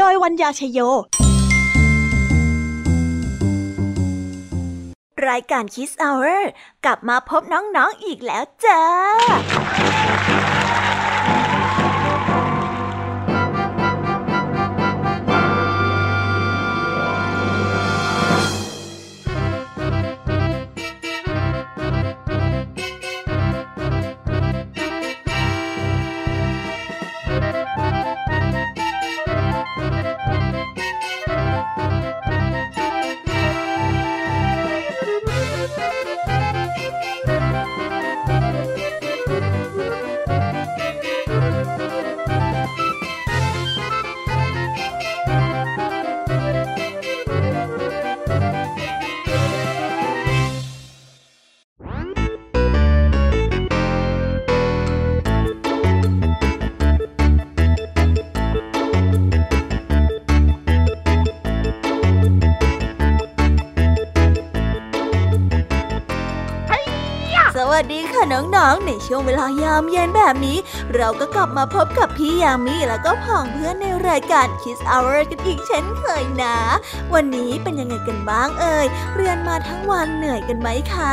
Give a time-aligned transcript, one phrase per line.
[0.00, 0.78] โดยวัญญาชยโย
[5.28, 6.40] รายการ Kiss Hour
[6.84, 8.82] กลับมาพบน้องๆออีกแล้วจ้า
[68.32, 70.58] น้องๆ ในช่วงเวลายามเย็นแบบนี้
[70.94, 76.56] เราก็กลับมาพบกับพี่ยามีแล้วก็พ่องเพื่อนในรายการ Kiss Hour กันอีกเช่นเคยนะ
[77.14, 81.12] วันนี้เป็นยังไงกันบ้างเอ่ย เรียนมาทั้งวันเหนื่อยกันไหมคะ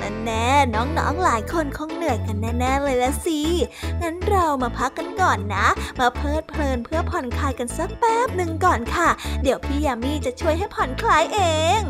[0.00, 3.40] นั่นแน่น้องๆ หลายคนคงเหนื่อยกันแน่ๆเลยละสิ
[4.02, 5.66] งั้นเรามาพักกันก่อนนะ
[6.00, 9.08] มาเพลิดเพลินเพื่อผ่อนคลายกันสักแป๊บหนึ่งก่อนค่ะ
[9.42, 11.40] เดี๋ยวพี่ยามีจะช่วยให้ผ่อนคลายเอ
[11.78, 11.80] ง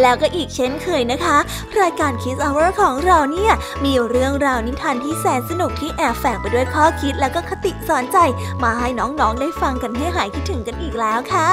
[0.00, 1.38] แล้วก็อีกเช่นเคยนะคะ
[1.80, 3.52] รายการ Kids Hour ของเราเนี่ย
[3.84, 8.18] มีเรื่องราวนิทานที่แสนสนุกที่แอบแฝงไปด้วยข้อคิดแล้วก็คติสอนใจ
[8.62, 11.48] มาให้น้องๆได้ฟังกันให้หายคิดถึงกันอีกแล้วค่ะ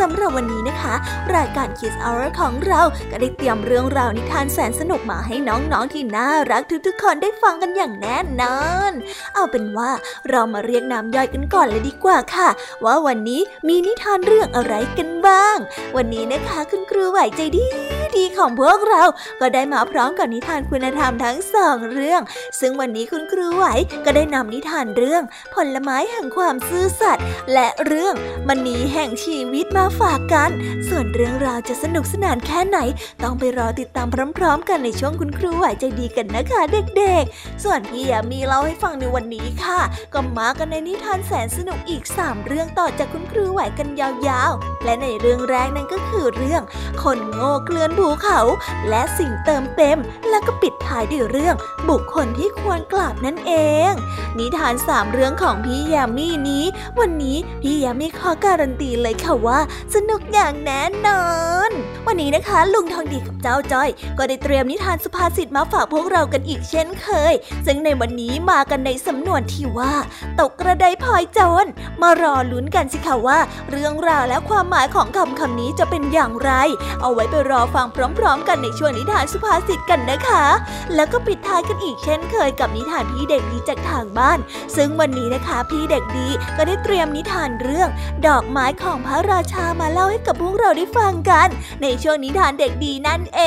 [0.00, 0.94] สำหรับวันนี้นะคะ
[1.34, 2.80] รายการ Kids Hour ของเรา
[3.10, 8.92] ก็ได้เตรียมเรื่องราวนิทานแสนสนุกมาให้น้องๆที่น่ารักทุกๆคนได้ฟังกันอย่างแน่นอน
[9.34, 9.90] เอาเป็นว่า
[10.30, 12.48] เรามาเรียกน้ำย่อยกันก่อนเลยดีกว่าค่ะ
[12.84, 15.56] ว่าวันนี้มีนิทานเรื่องอะไรกันบ้าง
[15.96, 19.04] วันนี้นะคะคุณครูไหวใจดี ดีของพวกเรา
[19.40, 22.22] ก็ได้มาพร้อมกับนิทานคุณธรรมทั้งสองเรื่อง
[22.60, 23.66] ซึ่งวันนี้คุณครูไหว
[24.04, 25.22] ก็ได้นำนิทานเรื่อง
[25.54, 28.14] ผลไม้แห่งความซื่อสัตย์และเรื่อง
[28.48, 30.50] มณีแห่งชีวิตมาฝากกัน
[30.88, 32.78] ส่วนเรื่องราวจะสนุกสนานแค่ไหน
[33.22, 34.08] ต้องไปรอติดตาม
[34.38, 36.60] พร้อม ๆ กันในช่วงคุณครูไหวใจดีกันนะคะ
[36.96, 39.80] เด็กๆ ส่วนพี่ยามีเล่าให้ฟังในวันนี้ค่ะ
[40.14, 46.62] ก็มากันในนิทานแสนสนุกอีก 3 เรื่องต่อจากคุณครูไหวกันยาวๆ และในเรื่องแรกนั่นก็คือเรื่อง
[47.02, 48.40] คนโง่เคลื่อนภูเขา
[48.88, 49.98] และสิ่งเติมเต็ม
[50.30, 51.56] แล้วก็ปิดท้ายด้วยเรื่อง
[51.88, 53.52] บุคคลที่ควรกราบนั่นเอ
[53.90, 53.92] ง
[54.38, 56.64] นิทานสามเรื่องของพี่ยามีนี้
[57.00, 59.60] วันนี้พี่ยามีขอการันตีเลยค่ะว่า
[59.94, 61.24] สนุกอย่างแน่นอ
[61.68, 61.70] น
[62.06, 67.34] วันนี้นะคะ ลุงทองดีกับเจ้าจ้อย ก็ได้เตรียมนิทานสุภาษิตมาฝากพวกเรากันอีกเช่นเคย
[67.66, 69.94] ซึ่งในวันนี้มากันในสำนวนที่ว่า
[70.40, 71.66] ตกกระไดพลอยโจร
[72.02, 73.38] มารอลุ้นกันสิคะว่า
[73.70, 76.52] เรื่องราวและความหมายของคำคำนี้จะเป็นอย่างไร
[77.02, 80.44] เอาไว้ไปรอฟังพร้อม ๆ กันในช่วงนิทานสุภาษิตกันนะคะ
[80.94, 84.38] แล้วก็ปิดท้ายกันอีกเช่นเคยกับนิทานพี่เด็กดีจากทางบ้าน
[84.76, 87.88] ซึ่งวันนี้นะคะพี่เด็กดีก็ได้เตรียมนิทานเรื่อง
[88.26, 91.48] ดอกไม้ของพระราชามาเล่าให้กับพวกเราได้ฟังกัน
[91.82, 93.40] ในช่วงนิทานเด็กดีนั่นเอ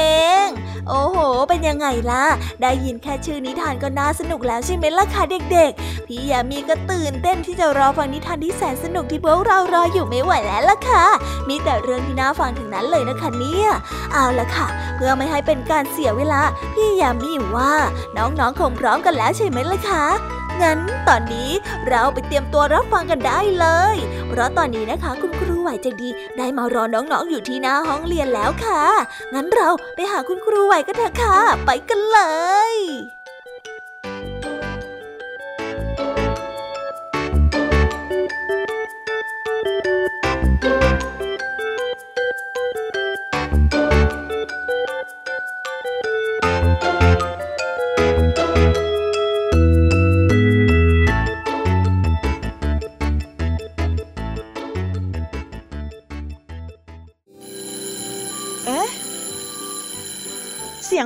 [0.43, 0.45] ง
[0.89, 1.17] โอ้โห
[1.49, 2.25] เป็นยังไงล่ะ
[2.61, 11.05] ได้ยินแค่ชื่อนิทานก็น่าสนุกแล้วใช่ไหมล่ะคะเด็กๆ พี่ยามีก็ตื่นเต้นที่จะรอฟังนิทานที่แสนสนุกที่พวกเรารออยู่ไม่ไหวแล้วล่ะค่ะ
[11.49, 13.69] มีแต่เรื่องที่น่าฟังถึงนั้นเลยนะคะเนี่ย
[14.13, 16.41] เอาละค่ะ เพื่อไม่ให้เป็นการเสียเวลา
[16.73, 17.73] พี่ยามีว่า
[18.17, 20.05] น้องๆคงพร้อมกันแล้วใช่ไหมล่ะคะ
[20.61, 21.49] งั้นตอนนี้
[21.87, 23.97] เราไปเตรียมตัวรับฟังกันได้เลย
[24.29, 28.83] เพราะตอนนี้นะคะ คุณครูไหวใจดี ได้มารอน้องๆออยู่ที่หน้าห้องเรียนแล้วค่ะ
[29.33, 32.19] งั้นเราไปหาคุณครูไหวกันเถอะค่ะ ไปกันเล
[32.73, 33.14] ย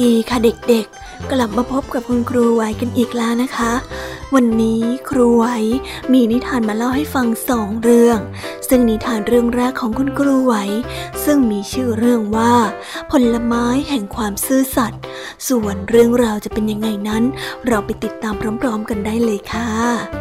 [0.00, 3.72] ดีค่ะเด็กๆ กลับมาพบกับคุณครูไหวกันอีกแล้วนะคะ
[4.34, 5.46] วันนี้ครูไหว
[6.12, 8.18] มีนิทานมาเล่าให้ฟังสองเรื่อง
[8.68, 10.54] ซึ่งนิทานเรื่องแรกของคุณครูไหว
[11.24, 12.54] ซึ่งมีชื่อเรื่องว่า
[13.10, 15.00] ผลไม้แห่งความซื่อสัตย์
[15.48, 17.22] ส่วนเรื่องราวจะเป็นยังไงนั้น
[17.66, 20.19] เราไปติดตามพร้อม ๆ กันได้เลยค่ะ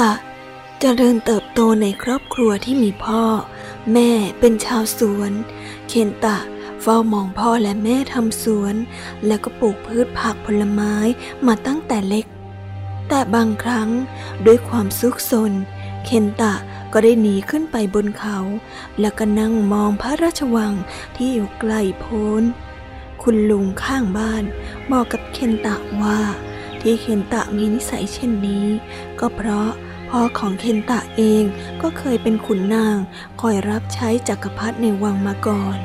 [0.00, 0.12] ตะ
[0.80, 3.24] เจริญเติบโตในครอบครัวที่มีพ่อ
[3.92, 4.10] แม่
[4.40, 5.32] เป็นชาวสวน
[5.88, 6.38] เคนตะ
[6.82, 8.74] เฝ้ามองพ่อและแม่ทำสวน
[9.26, 10.94] แล้วก็ปลูกพืชผักผลไม้
[11.46, 12.26] มาตั้งแต่เล็ก
[13.08, 13.88] แต่บางครั้ง
[14.46, 15.52] ด้วยความซุกซน
[16.04, 16.54] เคนตะ
[16.92, 18.38] ก็ได้หนีขึ้นไปบนเขา
[19.00, 20.72] แล้วก็นั่งมองพระราชวัง
[21.16, 22.42] ที่อยู่ไกลโพ้น
[23.22, 24.44] คุณลุงข้างบ้าน
[24.90, 26.20] บอกกับเคนตะว่า
[26.82, 28.66] ที่เคนตะมีนิสัยเช่นนี้
[29.20, 29.70] ก็เพราะ
[30.10, 31.44] พ่อของเคนตะเอง
[31.82, 32.96] ก็เคยเป็นขุนนาง
[33.40, 35.76] คอยรับใช้จักรพรรดิในวังมาก่อน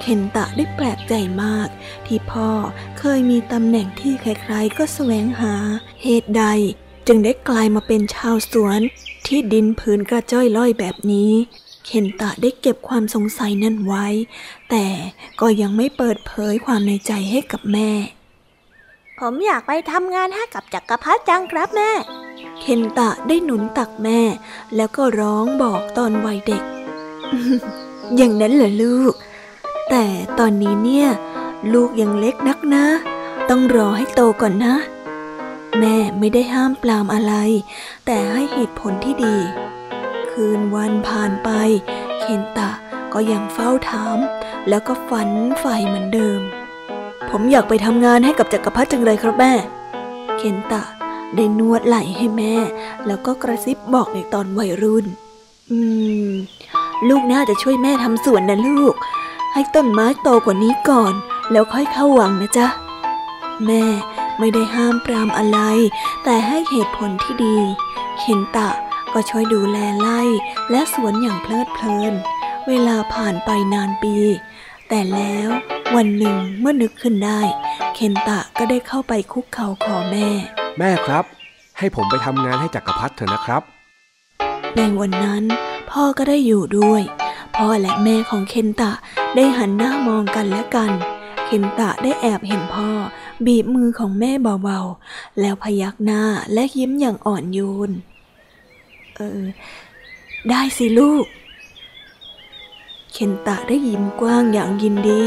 [0.00, 1.68] เคนตะได้แปลกใจมาก
[2.06, 2.50] ที่พ่อ
[2.98, 5.54] เคยมีตำแหน่งที่ใครๆก็แสวงหา
[6.02, 6.44] เหตุใด
[7.06, 8.80] จึงได้กลายมาเป็นชาวสวน
[9.26, 11.32] ที่ดินผืนกระจ้อยล่อยแบบนี้
[11.86, 14.06] เคนตะได้เก็บความสงสัยนั่นไว้
[14.70, 14.86] แต่
[15.40, 17.90] ก็ยังไม่เปิดเผยความในใจให้กับแม่
[19.28, 21.90] ผมอยากไปทำงานให้กับจักรพรรดิจังครับแม่
[22.60, 24.20] เคนตะได้หนุนตักแม่
[24.76, 26.62] แล้วก็ร้องบอกตอนวัยเด็ก
[28.16, 29.14] อย่างนั้นเหรอลูก
[29.90, 30.04] แต่
[30.38, 31.08] ตอนนี้เนี่ย
[31.72, 32.86] ลูกยังเล็กนักนะ
[33.50, 34.74] ต้องรอให้โตก่อนนะ
[35.78, 37.34] แม่ไม่ได้ห้ามปรามอะไร
[38.06, 39.36] แต่ให้เหตุผลที่ดี
[40.30, 41.50] คืนวันผ่านไป
[42.20, 42.70] เคนตะ
[43.12, 44.18] ก็ยังเฝ้าถาม
[44.68, 46.42] แล้วก็ฝันใฝ่เหมือนเดิม
[47.30, 49.52] ผมอยากไปทำงานให้กับจักรพรรดิจังเลยครับแม่
[50.36, 50.82] เคนตะ
[51.36, 52.54] ได้นวดไหล่ให้แม่
[53.06, 55.06] แล้วก็กระซิบบอกในตอนวัยรุ่น
[55.70, 55.78] อื
[56.28, 56.30] ม
[57.08, 58.94] ลูกน่าจะช่วยแม่ทำสวนนะลูก
[59.52, 61.14] ให้ต้นไม้โตกว่านี้ก่อน
[61.52, 62.68] แล้วค่อยเข้าวังนะจ๊ะ
[63.66, 63.84] แม่
[64.38, 65.58] ไม่ได้ห้ามปรามอะไร
[66.24, 67.56] แต่ให้เหตุผลที่ดี
[68.18, 68.68] เคนตะ
[69.12, 70.20] ก็ช่วยดูแลไร่
[70.70, 72.14] และสวนอย่างเพลิดเพลิน
[72.68, 74.14] เวลาผ่านไปนานปี
[74.88, 75.48] แต่แล้ว
[75.96, 77.40] วันหนึ่งเมื่อนึกขึ้นได้
[77.94, 80.28] เคนตะก็ได้เข้าไปคุกเข่าขอแม่
[80.78, 81.24] แม่ครับ
[81.78, 83.62] ให้ผมไปทำงานให้จักรพรรดิเถอะนะครับ
[84.76, 85.44] ในวันนั้น
[85.90, 87.02] พ่อก็ได้อยู่ด้วย
[87.56, 88.92] พ่อและแม่ของเคนตะ
[89.36, 90.92] ได้หันหน้ามองกันและกัน
[91.46, 92.90] เคนตะได้แอบเห็นพ่อ
[93.46, 94.32] บีบมือของแม่
[94.62, 97.90] เบาๆ แล้วพยักหน้าและยิ้มอย่างอ่อนโยน
[99.16, 99.42] เออ
[100.50, 101.24] ได้สิลูก
[103.16, 105.24] เคนตะได้ยิ้มกว้างอย่างยินดี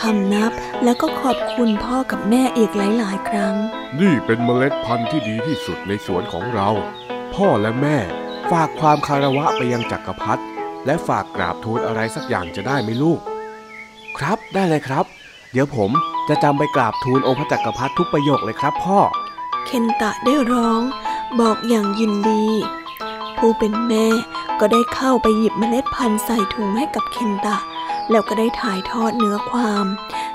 [0.00, 0.52] คำนับ
[0.84, 3.54] แล้วก็ขอบคุณพ่อกับแม่อีกหลาย ๆ ครั้ง
[4.00, 6.68] นี่เป็นเมล็ดพันธุ์ที่ดีที่สุดในสวนของเรา
[7.34, 7.96] พ่อและแม่
[8.50, 10.42] ฝากความคารวะไปยังจักรพรรดิ
[10.86, 13.20] และฝากกราบทูลอะไรสักอย่างจะได้ไหมลูก
[14.18, 15.04] ครับได้เลยครับ
[15.52, 15.90] เดี๋ยวผม
[16.28, 19.00] จะจำไปกราบทูลองค์พระจักรพรรดิทุกประโยคเลยครับพ่อ
[19.66, 20.82] เคนตะได้ร้อง
[21.40, 22.44] บอกอย่างยินดี
[23.38, 24.06] ผู้เป็นแม่
[24.60, 27.58] ก็ได้เข้าไปหยิบเมล็ดพันธุ์ใส่ถุงให้กับเคนตะ
[28.10, 29.86] แล้วก็ได้ถ่ายทอดเนื้อความ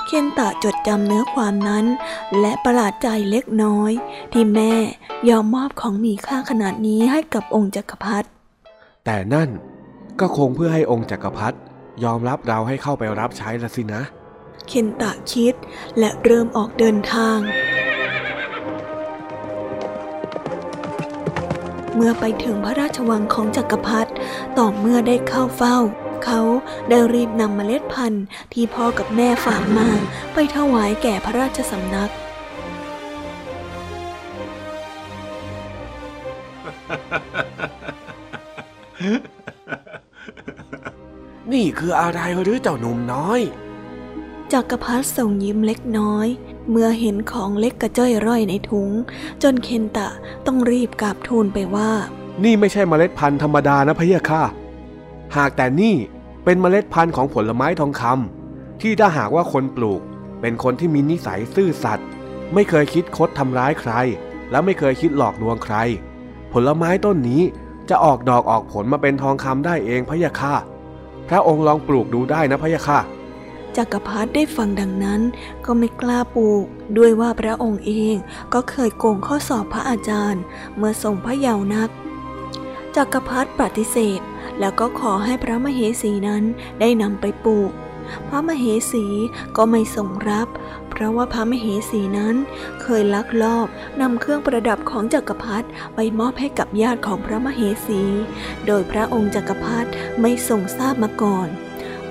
[0.06, 1.86] เคนตะจดจำเนื้อความนั้น
[2.40, 3.92] และประหลาดใจเล็กน้อย
[4.32, 4.74] ที่แม่
[5.30, 8.28] ยอมมอบของมีค่าขนาดนี้ให้กับองค์จักรพรรดิ
[9.06, 9.50] แต่นั่น
[10.20, 11.58] ก็คงเพื่อให้องค์จักรพรรดิ
[12.04, 14.02] ยอมรับเราให้เข้าไปรับใช้ละสินะ
[14.68, 15.56] เคนตะคิด
[16.00, 17.38] และเริ่มออกเดินทาง
[21.96, 24.12] เมื่อไปถึงพระราชวังของจักรพรรดิ
[24.58, 25.78] ต่อเมื่อได้เข้าเฝ้า
[26.26, 26.42] เขา
[26.90, 29.90] ได้รีบนำเมล็ดพันธุ์ที่พ่อกับแม่ฝากมา
[30.34, 32.12] ไปถวายแก่พระราชสำนัก
[41.54, 43.42] นี่คืออะไรหรือเจ้าหนุ่มน้อย
[44.54, 46.28] จักรพรรดิส่งยิ้มเล็กน้อย
[46.70, 48.90] เมื่อเห็นของเล็กกระจ้อยร่อยในถุง
[49.44, 50.10] จนเคนตะ
[50.46, 51.92] ต้องรีบกราบทูลไปว่า
[52.44, 54.44] นี่ไม่ใช่เมล็ดพันธุ์ธรรมดานะพะเยะค่ะ
[55.36, 55.96] หากแต่นี่
[56.44, 60.02] เป็นเมล็ดพันธุ์ของผลไม้ทองคำที่ถ้าหากว่าคนปลูก
[60.42, 62.08] เป็นคนที่มีนิสัยซื่อสัตย์
[62.54, 63.92] ไม่เคยคิดคดทำร้ายใคร
[64.52, 65.76] และไม่เคยคิดหลอกลวงใคร
[66.54, 67.42] ผลไม้ต้นนี้
[67.90, 70.56] จะออกดอกออกผลมาเป็นทองคำได้เองพะยะค่ะ
[71.30, 73.00] พระองค์ลองปลูกดูได้นะพะยะค่ะ
[73.78, 75.22] จักรพรรดิได้ฟังดังนั้น
[75.66, 76.66] ก็ไม่กล้าปลูก
[76.98, 78.16] ด้วยว่าพระองค์เอง
[78.54, 80.44] ก็เคยโกงข้อสอบพระอาจารย์
[80.78, 81.90] เมื่อทรงพระเยาว์นัก
[82.96, 84.22] จักรพรรดิปฏิเสธ
[84.60, 86.44] แล้วก็ขอให้พระมเหสีนั้น
[86.80, 87.72] ได้นำไปปลูก
[88.28, 89.06] พระมเหสี
[89.58, 90.48] ก็ไม่ทรงรับ
[90.90, 92.36] เพราะว่าพระมเหสีนั้น
[92.82, 93.68] เคยลักลอบ
[94.02, 98.02] นำเครื่องประดับของจักรพรรดิไปมอบให้กับญาติของพระมเหสี
[98.68, 99.90] โดยพระองค์จักรพรรดิ
[100.22, 101.48] ไม่ทรงทราบมาก่อน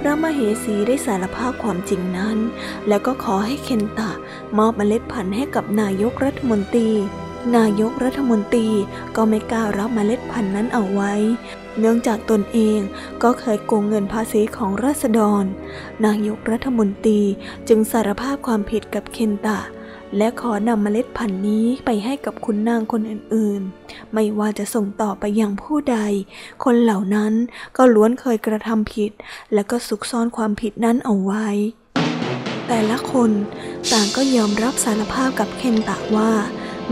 [0.05, 2.39] พระมเหสีได้สารภาพความจริงนั้น
[2.89, 4.13] แล้วก็ขอให้เคนตะ
[4.59, 6.89] มอบเมล็ดพันธุ์ให้กับนายกรัฐมนตรี
[7.57, 8.69] นายกรัฐมนตรี
[9.17, 11.13] ก็ไม่กล้ารับเมล็ดพันธุ์นั้นเอาไว้
[11.79, 12.79] เนื่องจากตนเอง
[13.23, 15.45] ก็เคยโกงเงินภาษีของราษฎร
[16.07, 17.21] นายกรัฐมนตรี
[17.69, 19.59] จึงสารภาพความผิดกับเคนตะ
[20.17, 25.99] และขอนำเมล็ดพันธุ์นี้ไปให้กับคุณนางคนอื่นๆ ไม่ว่าจะส่งต่อไปยังผู้ใด
[26.65, 27.33] คนเหล่านั้น
[27.77, 29.11] ก็ล้วนเคยกระทำผิด
[29.55, 31.49] และก็ซุกซ่อนความผิดนั้นเอาไว้
[32.69, 33.31] แต่ละคน
[33.93, 36.33] ต่างก็ยอมรับสารภาพกับเคนตะว่า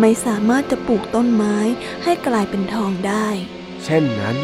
[0.00, 1.56] ไม่สามารถจะปลูกต้นไม้
[2.04, 3.26] ให้กลายเป็นทองได้
[3.84, 4.36] เช่นนั้น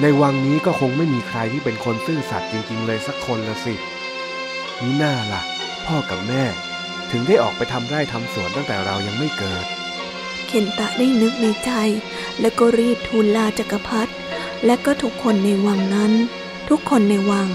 [0.00, 3.74] ในวังนี้ก็คงไม่มีใครที่เป็นคนซื่อสัตย์จริง ๆ เลยสักคนละสิ
[4.82, 5.42] นี่น่าละ่ะ
[5.86, 6.44] พ่อกับแม่
[7.12, 9.64] ถึงได้ออกไปทำไร่ทำสวนตั้งแต่เรายังไม่เกิด
[10.46, 11.70] เคนตะได้นึกในใจ
[12.40, 14.12] แล้วก็รีบทูลลาจักรพรรดิ
[14.66, 16.12] และก็ทุกคนในวังนั้น
[16.68, 17.48] ทุกคนในวัง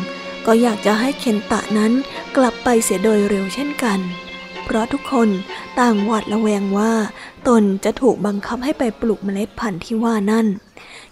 [0.46, 1.92] ก็อยากจะให้เคนตะนั้น
[2.38, 4.00] กลับไปเสียโดยเร็วเช่นกัน
[4.64, 5.30] เพราะทุกคน
[5.80, 6.94] ต่างหวาดระแวงว่า
[7.48, 10.48] ตนจะถูกบังคับให้ไปปลูกเมล็ดพันธุ์ที่ว่านั่น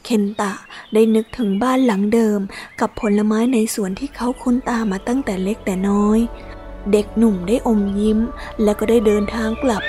[0.06, 0.54] เคนตะ
[0.94, 2.40] ได้นึกถึงบ้านหลังเดิม
[2.80, 6.20] กับผลไม้ในสวนที่เขาคุ้นตามาตั้งแต่เล็กแต่น้อย
[6.92, 8.20] เด็กหนุ่มได้อมยิ้ม
[8.63, 9.84] และก็ได้เดินทางกลับ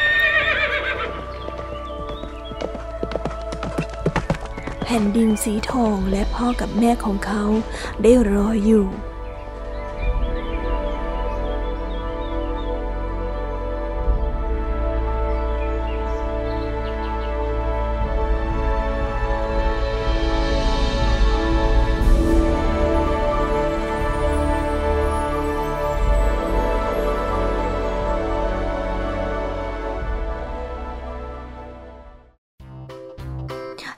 [4.83, 7.45] แผ่นดินสีทองและพ่อกับแม่ของเขา
[8.03, 8.87] ได้รออยู่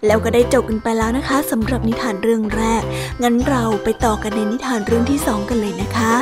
[0.08, 2.82] แล้วก็ได้จบกันไปแล้วนะคะสำหรับนิทานเรื่องแรก
[3.22, 6.12] งั้นเราไปต่อกันในนิทานเรื่องที่สองกันเลยนะคะ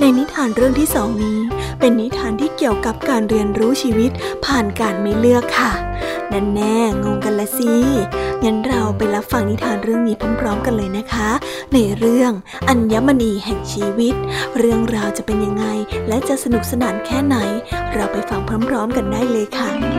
[0.00, 1.38] ในนิทานเรื่องที่สองนี้
[1.80, 4.10] เป็นนิทานที่เกี่ยวกับการเรียนรู้ชีวิต
[4.44, 5.72] ผ่านการไม่เลือกค่ะ
[6.32, 7.74] นั่นแน่งงกันละสิ
[8.44, 11.28] งั้นเราไปรับฟังนิทานเรื่องนี้พร้อมๆกันเลยนะคะ
[11.74, 12.32] ในเรื่อง
[12.68, 14.14] อัญมณีแห่งชีวิต
[14.58, 15.66] เรื่องราวจะเป็นยังไง
[16.08, 17.36] และจะสนุกสนานแค่ไหน
[17.94, 19.97] เราไปฟังพร้อม ๆ กันได้เลยค่ะ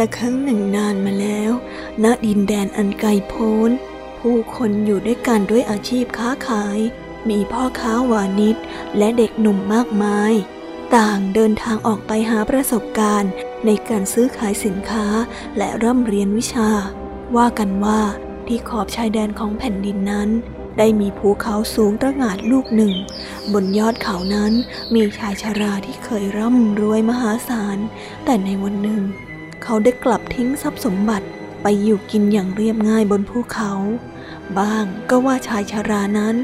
[0.00, 1.50] ละครั้งหนึ่งนานมาแล้ว
[2.04, 3.70] ณ ดินแดนอันไกลโพ้น
[4.18, 6.78] ผู้คนอยู่ด้วยกันด้วยอาชีพค้าขาย
[7.30, 8.56] มีพ่อค้าวานิช
[8.98, 10.32] และเด็กหนุ่มมากมาย
[10.96, 13.30] ต่างเดินทางออกไปหาประสบการณ์
[13.66, 15.06] ในการซื้อขายสินค้า
[15.56, 16.70] และร่ำเรียนวิชา
[17.36, 18.00] ว่ากันว่า
[18.46, 20.28] ที่ขอบชายแดนของแผ่นดินนั้น
[20.78, 22.92] ได้มีภูเขาสูงระงาดลูกหนึ่ง
[23.52, 24.52] บนยอดเขานั้น
[24.94, 27.78] มีชายชาราที่เคยร่ำรวยมหาศาล
[28.24, 29.02] แต่ในวันหนึ่ง
[29.62, 31.26] เขาได้กลับทิ้งทรัพย์สมบัติ
[31.62, 33.72] ไปอยู่กินอย่างเรียบง่ายบนภูเขา
[34.58, 36.36] บ้างก็ว่าชายชารานั้น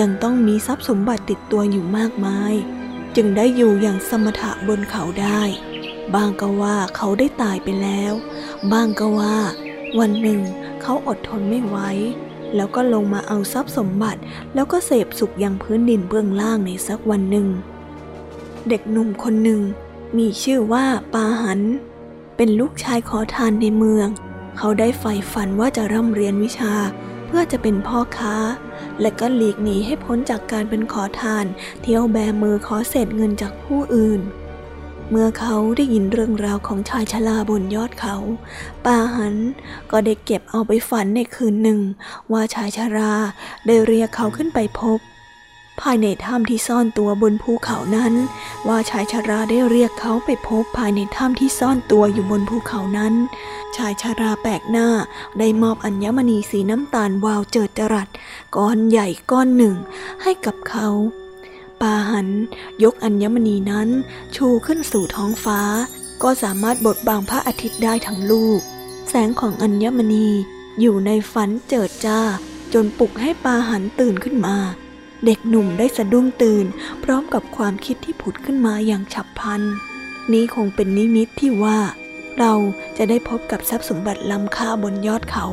[0.00, 2.54] ยังต้องมีทรัพย์สมบัติติดตัวอยู่มากมาย
[3.16, 5.42] จึงได้อยู่อย่างสมถะบนเขาได้
[6.14, 8.12] บางก็ว่าเขาได้ตายไปแล้ว
[8.72, 9.36] บ้างก็ว่า
[9.98, 10.40] วันหนึ่ง
[10.82, 11.76] เขาอดทนไม่ไหว
[12.56, 14.20] แล้วก็ลงมาเอาทรัพย์สมบัติ
[14.54, 17.46] แล้วก็เสพสุขยังพื้นดินเบื้องล่างในสักวันหนึ่ง
[18.68, 19.60] เด็กหนุ่มคนหนึ่ง
[20.18, 21.60] มีชื่อว่าปาหัน
[22.42, 24.08] เป็นลูกชายขอทานในเมือง
[24.58, 26.74] เขาได้ใฝ่ฝันว่าจะร่ำเรียนวิชา
[27.26, 28.36] เพื่อจะเป็นพ่อค้า
[29.00, 31.44] และก็หลีกหนีให้พ้นจากการเป็นขอทาน
[31.82, 34.20] เที่ยวแบมือขอเศษเงินจากผู้อื่น
[35.10, 38.16] เมื่อเขาได้ยินเรื่องราวของชายชราบนยอดเขา
[38.84, 39.34] ปาหัน
[39.90, 41.80] ก็ได้เก็บเอาไปฝันในคืนหนึ่ง
[42.32, 43.12] ว่าชายชรา
[43.66, 44.98] ได้เรียกเขาขึ้นไปพบ
[45.82, 48.12] ภายในถ้ำที่ซ่อนตัวบนภูเขานั้น
[48.68, 53.14] ว่าชายชาราได้เรียกเขาไปพบภายในถ้ำที่ซ่อนตัวอยู่บนภูเขานั้น
[53.76, 54.88] ชายชาราแปลกหน้า
[55.38, 58.08] ได้มอบอัญมณีสีน้ำตาลวาวเจิดจรัส
[58.56, 59.74] ก้อนใหญ่ก้อนหนึ่ง
[60.22, 60.88] ให้กับเขา
[61.80, 62.28] ปาหัน
[62.82, 63.88] ยกอัญมณีนั้น
[64.36, 65.60] ชูขึ้นสู่ท้องฟ้า
[66.22, 68.60] ก็สามารถบดบังพระอาทิตย์ได้ทั้งลูก
[69.08, 70.28] แสงของอัญมณี
[70.80, 72.20] อยู่ในฝันเจิดจ้า
[72.74, 74.56] จนปลุกให้ปาหันตื่นขึ้นมา
[75.24, 76.66] เด็กหนุ่มได้สะดุ้งตื่น
[77.04, 79.62] พร้อมกับความคิดที่ผุดขึ้นมาอย่างฉับพลัน
[80.32, 81.78] นี้คงเป็นนิมิตที่ว่า
[82.38, 82.52] เรา
[82.96, 85.46] จะได้พบกับทรัพย์สมบัติล้ำค่าบนยอดเขา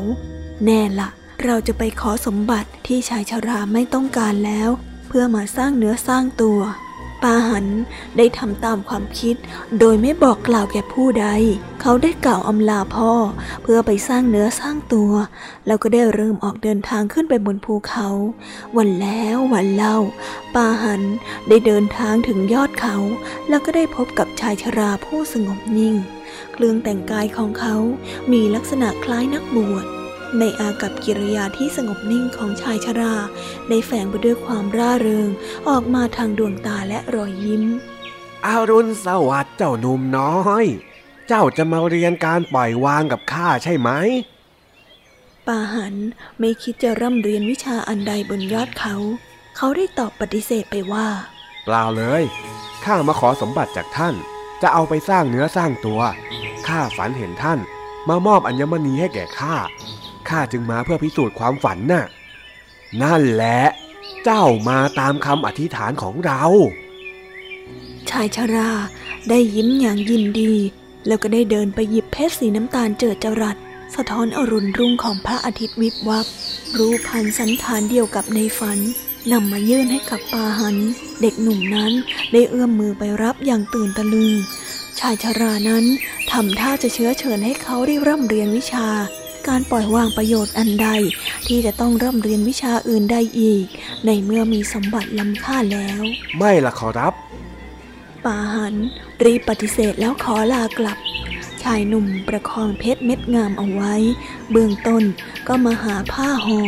[0.65, 1.09] แน่ละ
[1.43, 4.69] เราจะไปขอสมบัติที่ชายชราไม่ต้องการแล้ว
[5.07, 6.59] เพื่อมาสร้างเนื้อสร้างตัว
[7.23, 7.65] ปาหัน
[8.17, 9.35] ได้ทำตามความคิด
[9.79, 11.27] โดยไม่บอกกล่าวแก่ผู้ใด
[11.81, 13.11] เขาได้กล่าวอำลาพ่อ
[13.61, 15.11] เพื่อไปสร้างเนื้อสร้างตัว
[15.67, 18.07] แล้วก็ได้เริ่มออกเดินทางขึ้นไปบนภูเขา
[18.77, 19.97] วันแล้ววันเล่า
[20.55, 21.01] ปาหัน
[21.47, 22.97] ได้เดินทางถึงยอดเขา
[23.49, 25.95] แล้วก็ได้พบกับชายชราผู้สงบนิ่ง
[26.53, 27.75] เครื่องแต่งกายของเขา
[28.31, 29.85] มีลักษณะคล้ายนักบวช
[30.39, 33.15] ในอากับกิริยาที่สงบนิ่งของชายชรา
[33.69, 35.29] ได้แฝงไปด้วยความร่าเริง
[35.69, 37.63] ออกมาทางดวงตาและรอยยิ้ม
[38.45, 40.65] อารุณสวัสดิ์เจ้าหนุ่มน้อย
[41.27, 43.89] เจ้าจะมาเรียนการปล่อยวางกับข้าใช่ไหม
[45.47, 45.95] ปาหัน
[46.39, 48.95] ไม่คิดจะร่ำเรียนวิชาอันใดบนยอดเขา
[49.57, 51.07] เขาได้ตอบปฏิเสธไปว่า
[51.65, 52.23] เปล่าเลย
[52.85, 54.15] ข้ามาขอสมบัติจากท่าน
[54.61, 56.01] จะเอาไปสร้างเนื้อสร้างตัว
[56.67, 57.59] ข้าฝันเห็นท่าน
[58.09, 59.55] มามอบอัญมณีให้แก่ข้า
[60.29, 62.05] ข้าจึงมาเพื่อพิสูจน์ความฝันน่ะ
[63.01, 63.61] นั่นแหละ
[64.23, 66.41] เจ้ามาตามคำอธิษฐานของเรา
[68.09, 68.71] ชายชรา
[69.29, 70.53] ได้ยิ้มอย่างยินดี
[71.07, 73.57] แล้วก็ได้เดินไปหยิบเพชรสีน้ำตาลเจิดจรัส
[73.95, 76.25] สะท้อนอรุณรุ่งของพระอาทิตย์วิบวับ
[76.77, 78.79] รูปพันสันฐานเดียวกับในฝัน
[79.31, 80.77] นำมายื่นให้กับปาหัน
[81.21, 81.91] เด็กหนุ่มนั้น
[82.31, 84.31] ได้เอื้อมมือไปรับอย่างตื่นตะลึง
[84.99, 85.85] ชายชรานั้น
[86.31, 88.87] ทำท่าจะเชื้อเชิญให้เขาได้ร่ำเรียนวิชา
[89.47, 90.87] การปล่อยวางประโยชน์อันใด
[91.47, 93.65] ที่จะต้องเริ่มเรียนวิชาอื่นได้อีก
[94.05, 96.01] ในเมื่อมีสมบัติล้ำค่าแล้ว
[96.37, 97.13] ไม่ละขอรับ
[98.25, 98.75] ป่าหัน
[99.23, 100.97] รีบปฏิเสธแล้วขอลากลับ
[101.63, 103.93] ชายหนุ่มประคองเพชรเม็ดงามเอาไว้
[104.51, 105.03] เบื้องต้น
[105.47, 106.61] ก็มาหาผ้าห่อ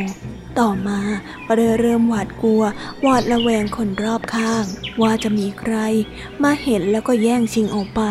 [0.60, 1.00] ต่อมา
[1.46, 2.64] ก็ได้เริ่มหวาดกลัว
[3.02, 4.64] หวาดระแวงคนรอบข้าง
[5.02, 5.76] ว่าจะมีใคร
[6.44, 8.02] มาเห็นแล้วก็แย่งชิงออกไป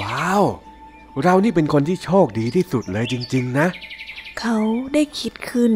[0.00, 0.42] ว้าว
[1.20, 3.66] เรานี่เป็นคนที่โชคดีที่สุดเลยจริง ๆ นะ
[4.40, 4.58] เขา
[4.94, 5.72] ได้คิดขึ้น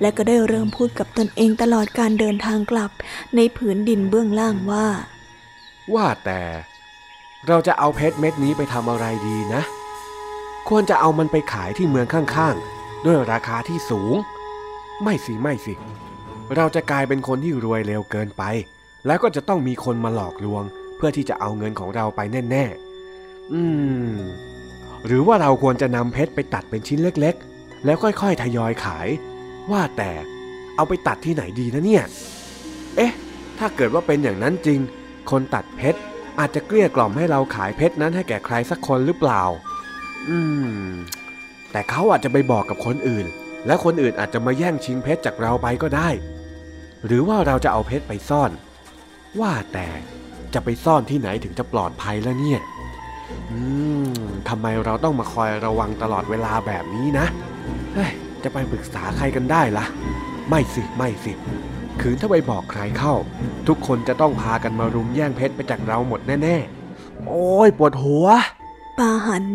[0.00, 2.90] และก็ได้เริ่มพูดกับตนเองตลอดการเดินทางกลับ
[3.36, 4.86] ในผืนดินเบื้องล่างว่า
[5.94, 6.42] ว่าแต่
[7.48, 9.62] เราจะเอาเพชรเม็ดนี้ไปทำอะไรดีนะ
[10.68, 14.14] ควรจะเอามันไปขายที่เมืองข้างๆ ด้วยราคาที่สูง
[15.02, 15.74] ไม่สิไม่สิ
[16.56, 18.42] เราจะกลายเป็นคนที่รวยเร็วเกินไป
[19.06, 20.62] แล้วก็จะต้องมีคนมาหลอกลวง
[20.96, 22.20] เพื่อที่จะเอาเงินของเราไป
[22.50, 22.64] แน่
[23.08, 23.62] ๆ อื
[24.16, 24.18] ม
[25.06, 29.08] หรือว่าเราควรจะนำเพชรไปตัดเป็นชิ้นเล็กๆ แล้วค่อยๆ ทยอยขาย
[29.72, 30.10] ว่าแต่
[30.76, 32.04] เอาไปตัดที่ไหนดีนะเนี่ย
[32.96, 33.12] เอ๊ะ
[33.58, 34.80] ถ้าเกิดว่าเป็นอย่างนั้นจริง
[35.30, 36.00] คนตัดเพชร
[36.38, 39.42] อาจจะเกลี้ยกล่อมให้เราขายเพชรนั้นให้แก่ใครสักคนหรือเปล่า
[40.28, 40.38] อื
[40.86, 40.88] ม
[41.72, 43.26] แต่เขาอาจจะไปบอกกับคนอื่น
[43.66, 46.08] และคนอื่นอาจจะมาแย่งชิงเพชรจากเราไปก็ได้
[47.06, 48.50] หรือว่าเราจะเอาเพชรไปซ่อน
[49.40, 49.88] ว่าแต่
[50.54, 52.60] จะไปซ่อนที่ไหนถึงจะปลอดภัยแล้วเนี่ย
[53.50, 53.60] อื
[54.04, 54.08] ม
[54.48, 57.26] ทำไมเราต้องมาคอยระวังตลอดเวลาแบบนี้นะ
[57.94, 58.10] เฮ้ย
[58.42, 59.86] จะไปปรึกษาใครกันได้ละ่ะ
[60.48, 61.32] ไม่สิ ไม่สิ
[62.00, 63.14] คืนถ้าไปบอกใครเข้า
[63.68, 68.26] ทุกคนจะต้องพากันมารุมแย่งเพชรไปจากเราหมดแน่ๆ โอ้ยปวดหัว
[68.98, 69.46] ปาหัน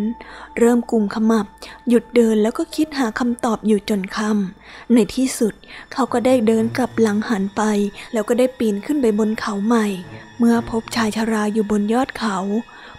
[0.57, 1.45] เริ่มกุมขมับ
[1.89, 5.53] หยุดเดินแล้วก็คิดหาคำตอบอยู่จนคำในที่สุด
[5.93, 7.63] เขาก็ได้เดินกลับหลังหันไป
[8.13, 9.85] แล้วก็ได้ปีนขึ้นไปบนเขาใหม่
[10.39, 12.37] เมื่อพบชายชราอยู่บนยอดเขา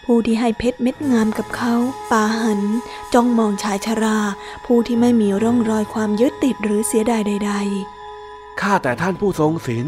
[0.04, 1.74] ผู้ที่ให้เพชรเม็ดงามกับเขา
[2.10, 2.60] ปาหัน
[3.14, 4.18] จ้องมองชายชรา
[4.66, 7.52] ผู้ที่ไม่มีร่องรอยความยึดติดหรือเสียดายใด
[8.06, 9.86] ๆ ข้าแต่ท่านผู้ทรงศีล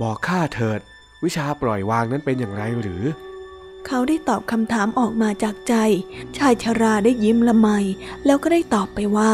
[0.00, 0.80] บอกข้าเถิด
[1.24, 3.04] วิชาปล่อยวางนั้นเป็นอย่างไรหรือ
[3.86, 5.74] เขาได้ตอบคำถามออกมาจากใจ
[6.36, 7.68] ชายชราได้ยิ้มละไม
[8.26, 9.32] แล้วก็ได้ตอบไปว่า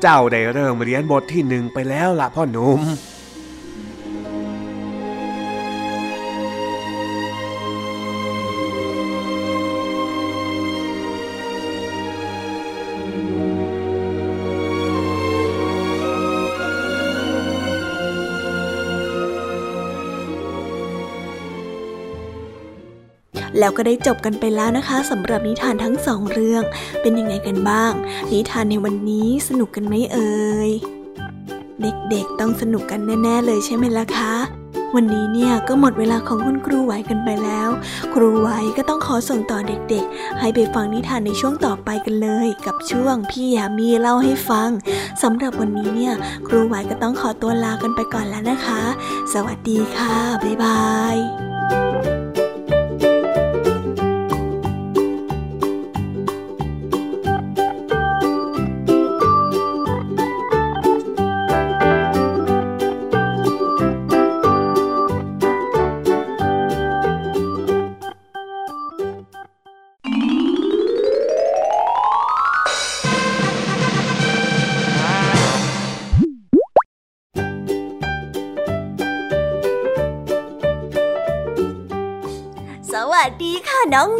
[0.00, 2.80] เจ้าได้เริ่มเรียนบทที่หนึ่งไปแล้วล่ะพ่อหนุ่ม
[23.58, 26.62] แล้วก็ได้จบกันไปแล้วนะคะสำหรับนิทานทั้งสองเรื่อง
[27.00, 27.92] เป็นยังไงกันบ้าง
[28.32, 30.70] นิทานในวันนี้สนุกกันไหมเอ่ย
[31.82, 34.34] เด็กๆต้องสนุกกันแน่ ๆ เลยใช่ไหมล่ะคะ
[34.94, 37.68] วันนี้เนี่ยก็หมดเวลาของคุณครูไหวกันไปแล้ว
[38.14, 44.70] ครูไหวก็ต้องขอส่งต่อเด็กๆ ให้ไปฟังนิทานในช่วงต่อไปกันเลย กับช่วงพี่ยามีเล่าให้ฟัง
[45.22, 46.14] สำหรับวันนี้เนี่ย
[46.46, 48.82] ครูไหวก็ต้องขอตัวลากันไปก่อนแล้วนะคะ
[49.32, 50.14] สวัสดีค่ะ
[50.44, 50.82] บ๊ายบา
[51.14, 52.15] ย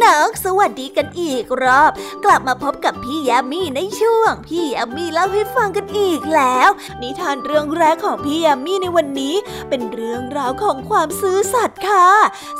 [0.07, 1.91] น้องๆ สวัสดีกันอีกรอบ
[2.25, 6.69] กลับมาพบกับพี่ยามีในช่วง พี่ยามีเล่าให้ฟังกันอีกแล้ว
[7.01, 9.35] นิทานเรื่องแรกของพี่ยามีในวันนี้
[9.69, 12.07] เป็นเรื่องราวของความซื่อสัตย์ค่ะ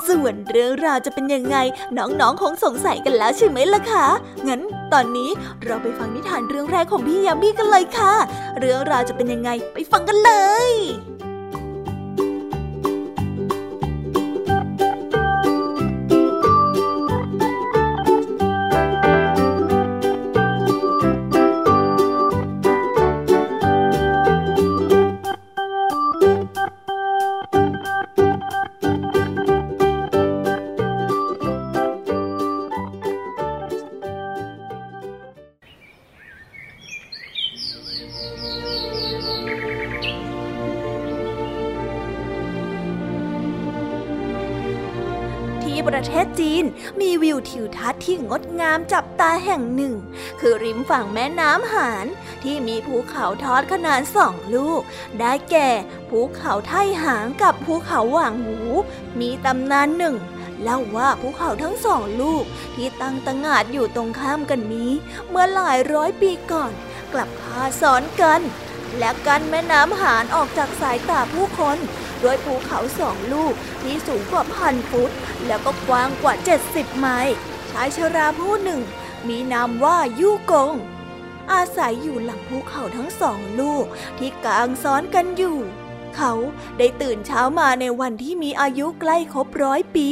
[0.07, 1.57] ส่วนเรื่องราวจะเป็นยังไง
[1.97, 4.07] น้องๆ คงสงสัยกันแล้วใช่ไหมล่ะคะ
[4.47, 4.61] งั้น
[4.93, 5.29] ตอนนี้
[5.63, 8.13] เราไปฟังนิทานเรื่องแรกของพี่ยามีกันเลยค่ะ
[8.59, 10.31] เรื่องราวจะเป็นยังไงไปฟังกันเล
[10.71, 11.16] ย
[47.49, 49.95] ทิวทัศน์ที่งดงามจับตาแห่งหนึ่ง
[50.39, 52.05] คือริมฝั่งแม่น้ำหาน
[52.43, 54.81] ที่มีภูเขาทอดขนาดสองลูก
[55.19, 55.69] ได้แก่
[56.09, 58.57] ภูเขาไทหางกับภูเขาหว่างหู
[59.19, 60.15] มีตำนานหนึ่ง
[60.61, 62.43] เล่าว่าภูเขาทั้งสองลูก
[62.75, 64.91] ที่ตั้งตงาดอยู่ตรงข้ามกันนี้
[65.29, 66.71] เมื่อหลายร้อยปีก่อน
[67.13, 68.41] กลับพาซ้อนกัน
[68.97, 71.77] และกันแม่น้ำหานออกจากสายตาผู้คน
[72.23, 75.11] ด้วยภูเขาสองลูกที่สูงกว่าพันฟุต
[75.47, 76.33] แล้วก็กว้างกว่า
[76.67, 77.35] 70 ไมล์
[77.71, 78.81] ชายชราผู้หนึ่ง
[79.27, 80.73] มีนามว่ายู่กง
[81.51, 83.85] อาศัยอยู่หลังภูเขาทั้งสองลูก
[84.17, 85.57] ที่กางซ้อนกันอยู่
[86.15, 86.33] เขา
[86.77, 90.07] ได้ตื่นเช้ามาในวันที่มีอายุใกล้ครบร้อยปี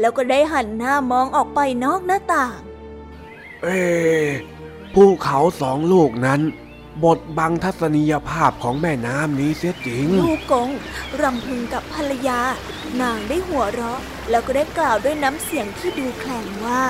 [0.00, 2.58] แล้วก็ได้หันหน้ามองออกไปนอกหน้าต่าง
[3.62, 3.68] เอ
[4.94, 6.40] ภูเขาสองลูกนั้น
[7.04, 10.70] บทบังทัศนียภาพของแม่น้ำนี้เสียจริง ลูกกง
[11.20, 12.40] รำพึงกับภรรยา
[13.00, 14.00] นางได้หัวเราะ
[14.30, 16.82] แล้วก็ได้กล่าวด้วยน้ำเสียงที่ดูแคลงว่า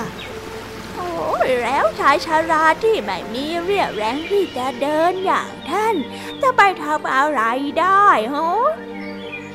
[0.97, 1.13] โอ้
[1.47, 5.97] ยแล้วชายชาราที่ไม่มีเรี่ยวแรงที่จะเดินอย่างท่าน
[6.43, 7.43] จะไปทำอะไร
[7.81, 8.51] ได้ฮะ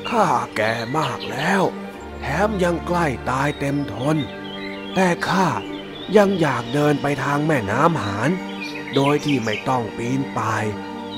[0.08, 1.62] ข้าแก่มากแล้ว
[2.20, 4.16] แถมยังใกล้ตายเต็มทน
[4.94, 5.48] แต่ข้า
[6.16, 8.30] ยังอยากเดินไปทางแม่น้ำหาน
[8.96, 10.64] โดยที่ไม่ต้องปีนป่าย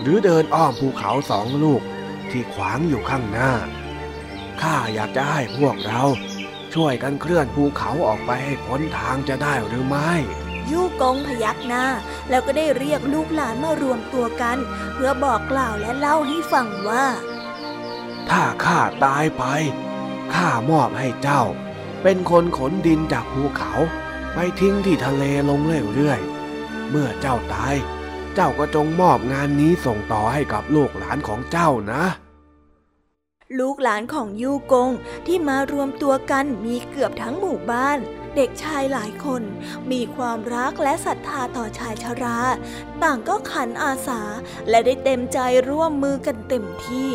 [0.01, 1.83] หรือเดินอ้อมภูเขาสองลูก
[2.31, 3.53] ที่ขวางอยู่ข้างหน้า
[4.61, 6.03] ข้าอยากจะให้พวกเรา
[6.75, 10.13] ช่วยกันเคลื่อนภูเขาออกไปให้พ้นทางจะได้หรือไม่
[10.71, 11.85] ยู่กงพยักหน้า
[12.29, 14.59] แล้วก็ได้เรียกลูกหลานมารวมตัวกัน
[14.95, 17.07] เพื่อบอกกล่าวและเล่าให้ฟังว่า
[18.31, 19.45] ถ้าข้าตายไป
[20.35, 21.43] ข้ามอบให้เจ้า
[22.03, 23.73] เป็นคนขนดินจากภูเขา
[24.35, 25.61] ไปทิ้งที่ทะเลลง
[25.95, 26.38] เรื่อยๆ
[26.91, 27.75] เมื่อเจ้าตาย
[28.35, 32.05] เจ้าก็จงมอบงานนี้ส่งต่อให้กับลูกหลานของเจ้านะ
[33.59, 34.91] ลูกหลานของยูกง
[35.27, 37.99] ที่มารวมตัวกันมีเกือบทั้งหมู่บ้าน
[38.37, 39.43] เด็กชายหลายคน
[39.93, 42.39] มีความรักและศรัทธาต่อชายชรา
[43.03, 44.23] ต่างก็ขันอาสา
[44.69, 47.11] และได้เต็มใจร่วมมือกันเต็มที่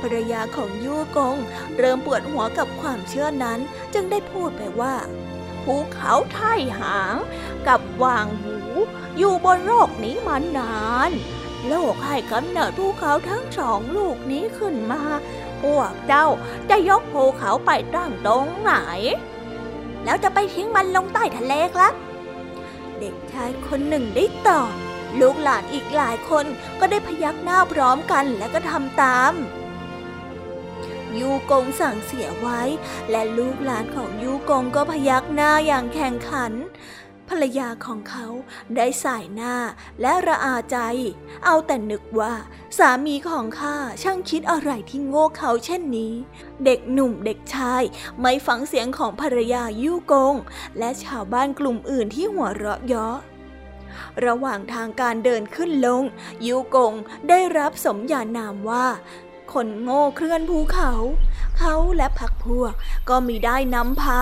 [0.00, 1.36] ภรรยาของยูกง
[1.78, 3.58] เริ่มปวดหัวกับความเชื่อนั้น
[3.94, 4.94] จึงได้พูดไปว่า
[5.64, 7.16] ภูเขาไท่หาง
[7.68, 8.58] กับวางหู
[9.18, 10.78] อยู่บนโลกนี้มานา
[11.08, 11.10] น
[11.68, 15.02] โลกให้กำเนิดภูเขาทั้งสองลูกนี้ขึ้นมา
[15.62, 16.26] พวกเจ้า
[16.70, 18.72] จะยกภูเขาไปตั้งตรงไหน
[20.04, 21.92] แล้วจะไปทิ้งมันลงใต้ทะเลครับ
[22.98, 24.72] เด็กชายคนหนึ่งได้ตอบ
[25.20, 26.44] ลูกหลานอีกหลายคน
[26.80, 29.32] ก็ได้พยักหน้าพร้อมกันและก็ทำตาม
[31.18, 32.60] ยูกงสั่งเสียไว้
[33.10, 36.52] และลูกหลานของยูกงก็พยักหน้าอย่างแข่งขัน
[37.28, 38.26] ภรรยาของเขา
[38.76, 39.54] ได้สายหน้า
[40.00, 40.78] และระอาใจ
[41.44, 42.34] เอาแต่นึกว่า
[42.78, 46.14] สามีของข้าช่างคิดอะไรที่โง่เขาเช่นนี้
[46.64, 47.82] เด็กหนุ่มเด็กชาย
[48.20, 50.34] ไม่ฟังเสียงของภรรยายู่กง
[50.78, 53.16] และชาวบ้านกลุ่มอื่นที่หัวเราะเยาะ
[54.26, 56.02] ระหว่างทางการเดินขึ้นลง
[56.46, 56.94] ยูกง
[57.28, 58.86] ได้รับสมญานามว่า
[59.52, 60.92] คนโง่เคลื่อนภูเขา
[61.58, 62.74] เขาและพักพวก
[63.08, 64.20] ก็มีได้นำพา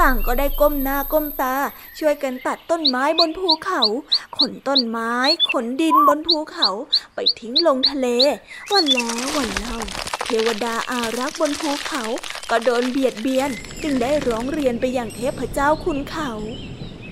[0.00, 1.54] ต่างก็ได้ก้มหน้าก้มตา
[1.98, 3.82] ช่วยกันตัดต้นไม้บนภูเขา
[4.38, 5.12] ขนต้นไม้
[5.50, 6.68] ขนดินบนภูเขา
[7.14, 8.06] ไปทิ้งลงทะเล
[8.72, 9.78] วันแล้ววันเล่า
[10.24, 12.02] เทวดาอารักษ์บนภูเขา
[12.50, 13.50] ก็โดนเบียดเบียน
[13.82, 16.30] จึงได้ร้องเรียนไปยังเทพเจ้าคุณเขา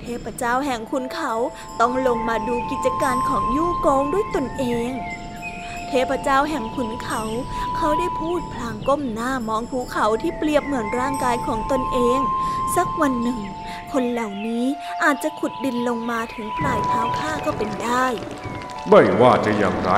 [0.02, 1.32] เทพเจ้าแห่งคุณเขา
[1.80, 4.90] ต้องลงมาดูกิจการของยู่กงด้วยตนเอง
[6.10, 7.22] พเจ้าแห่งขุนเขา
[7.76, 12.18] เขาได้พูดพลางก้มหน้ามองภูเขาที่เปรียบเหมือนร่างกายของตนเอง
[12.76, 13.40] สักวันหนึ่ง
[13.92, 14.64] คนเหล่านี้
[15.04, 18.06] อาจจะขุดดินลงมาถึงปลายเท้าข้าก็เป็นได้
[18.88, 19.92] ไม่ว่าจะอย่างไร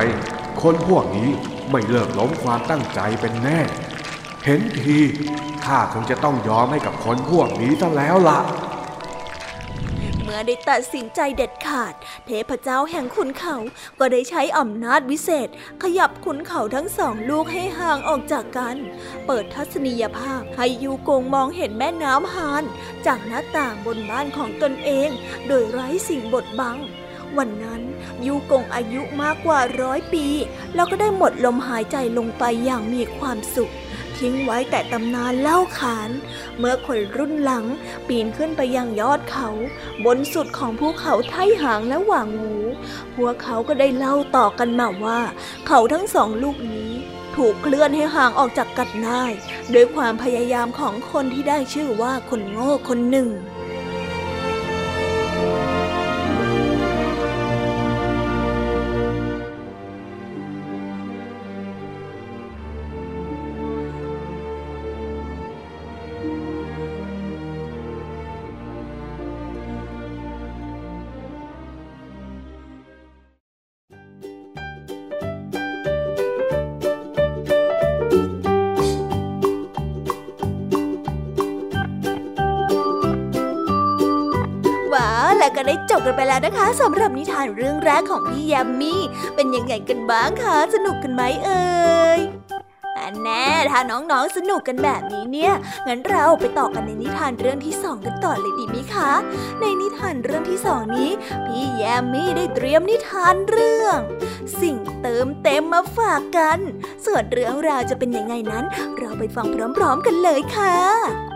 [0.63, 1.31] คนพวกนี้
[1.71, 3.61] ไม่เลิกล้มความตั้งใจเป็นแน่
[4.45, 4.99] เห็นที
[5.65, 8.41] ข้าคงจะต้องยอมให้กับคนพวกนี้ซะแล้วล่ะ
[10.29, 11.95] เมื่อได้ตัดสินใจเด็ดขาด
[12.27, 13.57] เทพเจ้าแห่งขุนเขา
[13.99, 15.49] ก็ได้ใช้อำนาจวิเศษ
[15.83, 18.77] ขยับขุนเขาทั้งสองลูกให้ห่างออกจากกัน
[19.27, 22.65] เปิดทัศนียภาพให้ยูกงมองเห็นแม่น้ำฮาน
[23.07, 25.09] จากหน้าต่างบนบ้านของตนเอง
[25.47, 26.77] โดยไร้สิ่งบดบัง
[27.39, 27.83] วันนั้น
[28.27, 30.27] ยูกงอายุมากกว่าร้อยปี
[30.75, 33.73] แล้วก็ได้หมดลมหายใจลงไปอย่างมีความสุข
[34.19, 36.11] ทิ้งไว้แต่ตำนานเล่าขาน
[36.59, 37.65] เมื่อคนรุ่นหลัง
[38.09, 39.49] ปีนขึ้นไปยังยอดเขา
[40.05, 42.55] บนสุดของภูเขาไทหางและหว่างหู
[43.15, 45.21] พวกเขาก็ได้เล่าต่อกันมาว่า
[45.67, 46.91] เขาทั้งสองลูกนี้
[47.37, 49.25] ถูกเคลื่อนให้ห่างออกจากกันได้
[49.75, 53.29] ด้วยความพยายามของคนที่ได้ชื่อว่าคนโง่คนหนึ่ง
[86.07, 89.01] กันไปแล้วนะคะสำหรับนิทานเรื่องแรกของพี่ยามี่
[89.35, 92.21] เป็นยังไงกันบ้างคะสนุกกันไหมเอ่ย
[92.99, 95.53] อันแน่ถ้าน้องๆสนุกกันแบบนี้เนี่ย
[95.87, 99.11] งั้นเราไปต่อกันในนิทานเรื่องที่สองกันต่อเลยดีไหมคะ
[99.61, 101.11] ในนิทานเรื่องที่สองนี้
[101.47, 103.99] พี่แยมมี่ได้เตรียมนิทานเรื่อง
[104.61, 106.59] สิ่งเติมเต็มมาฝากกัน
[107.07, 108.65] ส่วนเรื่องราวจะเป็นยังไงนั้น
[108.99, 111.36] เราไปฟังพร้อม ๆ กันเลยค่ะ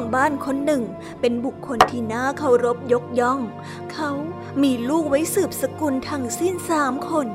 [0.00, 0.82] ของบ้านคนหนึ่ง
[1.20, 3.40] เป็นบุคคลที่น่าเคารพยกย่อง
[3.92, 4.10] เขา
[4.62, 7.26] มีลูกไว้สืบสกุลทั้งสิ้นสามคน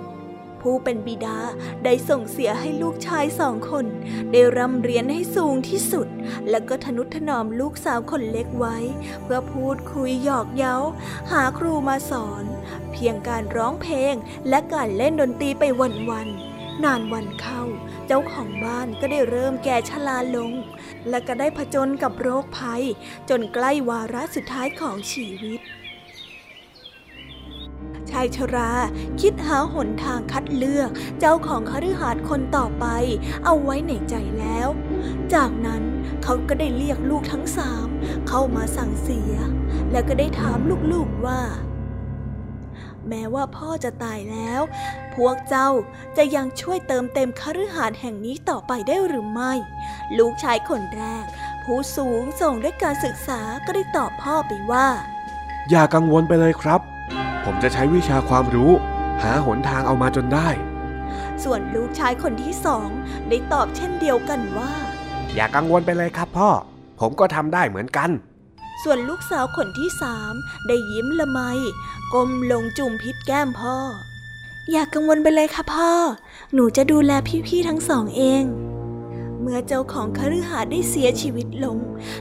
[0.61, 1.39] ผู้เป็นบิดา
[1.83, 3.85] ได้ส่งเสียให้ลูกชายสองคน
[4.31, 6.07] ได้ร่ำเรียนให้สูงที่สุด
[6.49, 8.77] แล้วก็ทนุถนอมลูกสาวคนเล็กไว้
[9.23, 10.75] เพื่อพูดคุยหยอกเย้า
[11.31, 12.43] หาครูมาสอน
[12.91, 14.13] เพียงการร้องเพลง
[14.49, 17.63] และการเล่นดนตรีไปวันๆนานวันเข้า
[18.07, 20.51] เจ้าของบ้านก็ได้เริ่มแก่ชราลง
[21.09, 22.83] และก็ได้ผจญกับโรคภัย
[23.29, 25.61] จนใกล้วาระสุดท้ายของชีวิต
[28.11, 28.71] ชายชรา
[29.21, 30.89] คิดหาหนทางคัดเลือก
[31.19, 32.85] เจ้าของคฤหาสน์คนต่อไป
[33.45, 34.67] เอาไว้ในใจแล้ว
[35.33, 35.83] จากนั้น
[36.23, 37.87] เขาก็ได้เรียกลูกทั้งสาม
[38.27, 39.33] เข้ามาสั่งเสีย
[39.91, 40.57] แล้วก็ได้ถาม
[40.91, 41.41] ลูกๆว่า
[43.09, 44.61] แม้ว่าพ่อจะตายแล้ว
[45.15, 45.69] พวกเจ้า
[46.17, 49.53] จะยังช่วยเติมเต็มคฤหาสน์แห่งนี้ต่อไปได้หรือไม่
[50.17, 51.25] ลูกชายคนแรก
[51.63, 54.87] ผู้สูงส่งด้วยการศึกษาก็ได้ตอบพ่อไปว่า
[55.69, 56.81] อย่ากังวลไปเลยครับ
[57.45, 58.71] ผมจะใช้วิชาความรู้
[59.21, 60.49] หาหนทางเอามาจนได้
[61.43, 62.89] ส่วนลูกชายคนที่สอง
[63.29, 64.71] ได้ตอบเช่นเดียวกันว่า
[65.35, 66.49] อย่ากังวลไปเลยครับพ่อ
[66.99, 68.09] ผมก็ทำได้เหมือนกัน
[68.87, 70.33] ส่วนลูกสาวคนที่สาม
[70.67, 71.39] ได้ยิ้มละไม
[72.13, 73.77] ก้มลงจุ่มพิษแก้มพ่อ
[74.71, 75.91] อย่ากกังวลไปเลยค่ะพ่อ
[76.53, 77.11] หนูจะดูแล
[77.47, 78.43] พี่ๆทั้งสองเอง
[79.47, 81.77] เมื่อเจ้าของคฤหาสน์ได้เสียชีวิตลง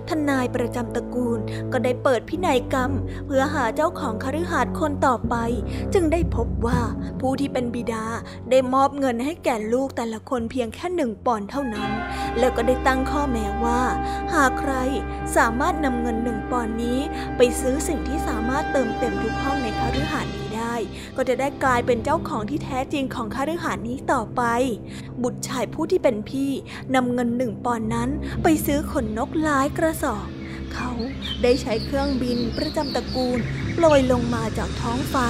[0.08, 1.38] ทนายประจำตระกูล
[1.72, 2.90] ก็ได้เปิดพินัยกรรม
[3.26, 5.36] เพื่อหาเจ้าของคฤหาสน์คนต่อไป
[5.94, 6.80] จึงได้พบว่า
[7.20, 8.06] ผู้ที่เป็นบิดา
[8.50, 11.90] ได้มอบเงินให้แก่ลูกแต่ละคนเพียงแค่หนึ่งปอนเท่านั้น
[12.38, 13.82] แล้วก็ได้ตั้งข้อแม้ว่า
[14.34, 14.72] หากใคร
[15.36, 16.98] สามารถนำเงินหนึ่งปอนนี้
[17.36, 20.76] ไปซื้อสิ่งที่สามารถเติมเต็มทุกห้องในคฤหาสน์ ได้
[21.16, 24.42] ก็จะได้กลายเป็นเจ้าของที่แท้จริงของคฤหาสน์นี้ต่อไป
[25.22, 26.50] บุตรชายผู้ที่เป็นพี่
[26.94, 28.10] นำเงินหนึ่งปอนนั้น
[28.42, 30.26] ไปซื้อขนนกหลายกระสอบ
[30.74, 30.90] เขา
[31.42, 33.38] ได้ใช้เครื่องบินประจำตระกูล
[33.74, 35.28] โปรยลงมาจากท้องฟ้า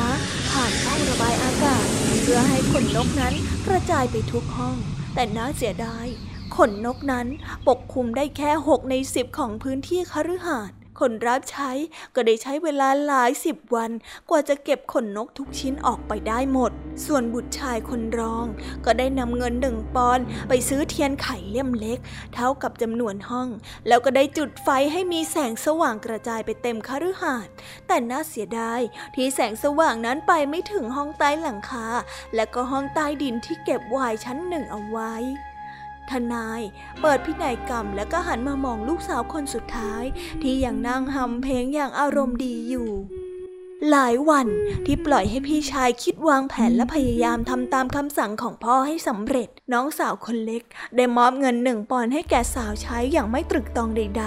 [0.51, 1.87] ผ่านช่องระบายอากาศ
[2.23, 3.35] เพื่อให้ขนนกนั้น
[3.67, 4.77] กระจายไปทุกห้อง
[5.15, 6.07] แต่น่าเสียดาย
[6.57, 7.27] ขนนกนั้น
[7.69, 11.71] ปกคลุมได้แค่หกในสิบของพื้นที่คฤหาสน์ คนรับใช้
[12.15, 13.91] ก็ได้ใช้เวลาหลายสิบวัน
[14.31, 16.73] กว่าจะเก็บขนนกทุกชิ้นออกไปได้หมด
[17.07, 18.47] ส่วนบุตรชายคนรอง
[18.85, 21.99] ก็ได้นำเงินหนึ่งปอนไปซื้อเทียนไขเล่มเล็ก
[22.35, 23.49] เท่ากับจำนวนห้อง
[23.89, 27.53] แล้วก็ได้จุดไฟให้มีแสงสว่างกระจายไปเต็มคฤหาสน์
[27.87, 28.81] แต่น่าเสียดาย
[29.15, 31.87] ที่แสงสว่างนั้นไปไม่ถึงห้องใต้หลังคา
[32.35, 35.15] และก็ห้องใต้ดินที่เก็บวายชั้นหนึ่งเอาไว้
[36.11, 36.61] ทนาย
[37.01, 40.05] เปิดพินัยกรรมแล้วก็หันมามองลูกสาวคนสุดท้าย
[40.43, 42.91] ที่ยังนั่งหำเพลงอย่างอารมณ์ดีอยู่
[43.91, 44.49] หลายวัน
[44.87, 50.63] ที่ปล่อยให้พี่ชายคิดวางแผนและพยายามทำตามคำสั่งของพ่อให้สำเร็จ น้องสาวคนเล็ก
[50.97, 54.25] ได้มอบเงินหนึ่งปอนให้แก่สาวใช้อย่างไม่ตรึกตองใด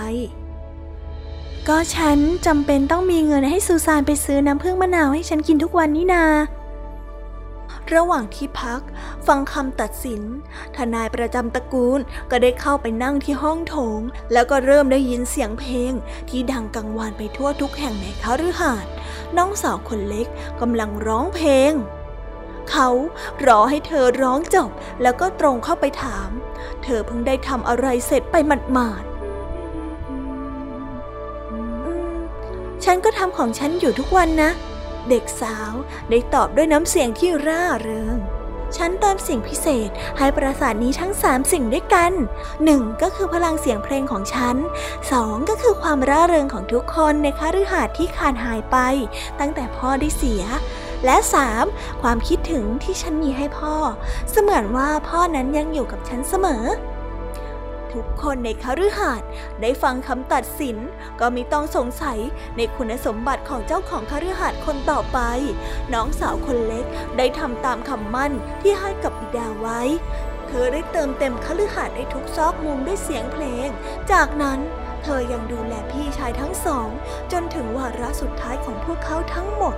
[0.83, 6.23] ๆก็ฉันจำเป็นต้องมีเงินให้ซูซานไปซื้อน้ำผึ้งมะนาวให้ฉันกินทุกวันนี่นา
[7.93, 8.81] ระหว่างที่พัก
[9.27, 10.21] ฟังคำตัดสิน
[10.75, 11.99] ทนายประจำตระกูล
[12.31, 14.01] ก็ได้เข้าไปนั่งที่ห้องโถง
[14.33, 15.91] แล้วก็เริ่มได้ยินเสียงเพลง
[16.29, 18.91] ที่ดังกังวานไปทั่วทุกแห่งในคฤหาสน์
[19.37, 20.27] น้องสาวคนเล็ก
[20.61, 21.73] กำลังร้องเพลง
[22.71, 22.89] เขา
[23.45, 24.69] รอให้เธอร้องจบ
[25.01, 26.29] แล้วก็ตรงเข้าไปถาม
[26.83, 28.35] เธอเพิ่งได้ทำอะไรเสร็จไป
[28.73, 29.17] หมาดๆ
[32.83, 34.51] ฉันก็ทำของฉันอยู่ทุกวันนะ
[35.09, 35.73] เด็กสาว
[36.09, 38.17] ได้ตอบด้วยน้ำเสียงที่ร่าเริง
[38.77, 42.11] ฉันเติมสิ่งพิเศษให้ปราสาทนี้ทั้งสามสิ่งด้วยกัน
[42.63, 44.55] หนึ่งก็คือพลังเสียงเพลงของฉัน
[45.11, 48.77] สองก็คือความร่าเริงของทุกคนในคฤหาสน์ที่ขาดหายไป
[49.39, 50.43] ตั้งแต่พ่อได้เสีย
[51.05, 51.65] และสาม
[52.01, 53.75] ความคิดถึงที่ฉันมีให้พ่อ
[54.31, 56.63] เสมือนว่าพ่อนั้นยังอยู่กับฉันเสมอ
[57.97, 59.27] ทุกคนในคฤหาสน์
[59.61, 60.77] ได้ฟังคำตัดสิน
[61.19, 62.19] ก็มีต้องสงสัย
[62.57, 65.19] ในคุณสมบัติของเจ้าของคฤหาสน์คนต่อไป
[65.93, 66.85] น้องสาวคนเล็ก
[67.17, 69.81] ได้ทำตามคำมั่นที่ให้กับบิดาไว้
[70.47, 73.67] เธอได้เติมเต็มคฤหาสน์ในทุกซอกมุมด้วยเสียงเพลง
[74.11, 74.59] จากนั้น
[75.03, 76.87] เธอยังดูแลพี่ชายทั้งสอง
[77.31, 79.75] จนถึงวาระสุดท้ายของพวกเขาทั้งหมด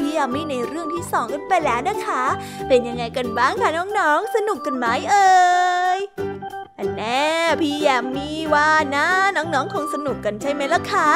[0.00, 2.22] พี่ยามีในเรื่องที่สองกันไปแล้วนะคะ
[2.68, 5.30] เป็นยังไงกันบ้างคะน้องๆ สนุกกันไหมเอ่
[5.96, 5.98] ย
[6.78, 7.24] อันแน่
[7.60, 11.08] พี่ยามีว่านะน้องๆคงสนุกกันใช่ไหมล่ะคะ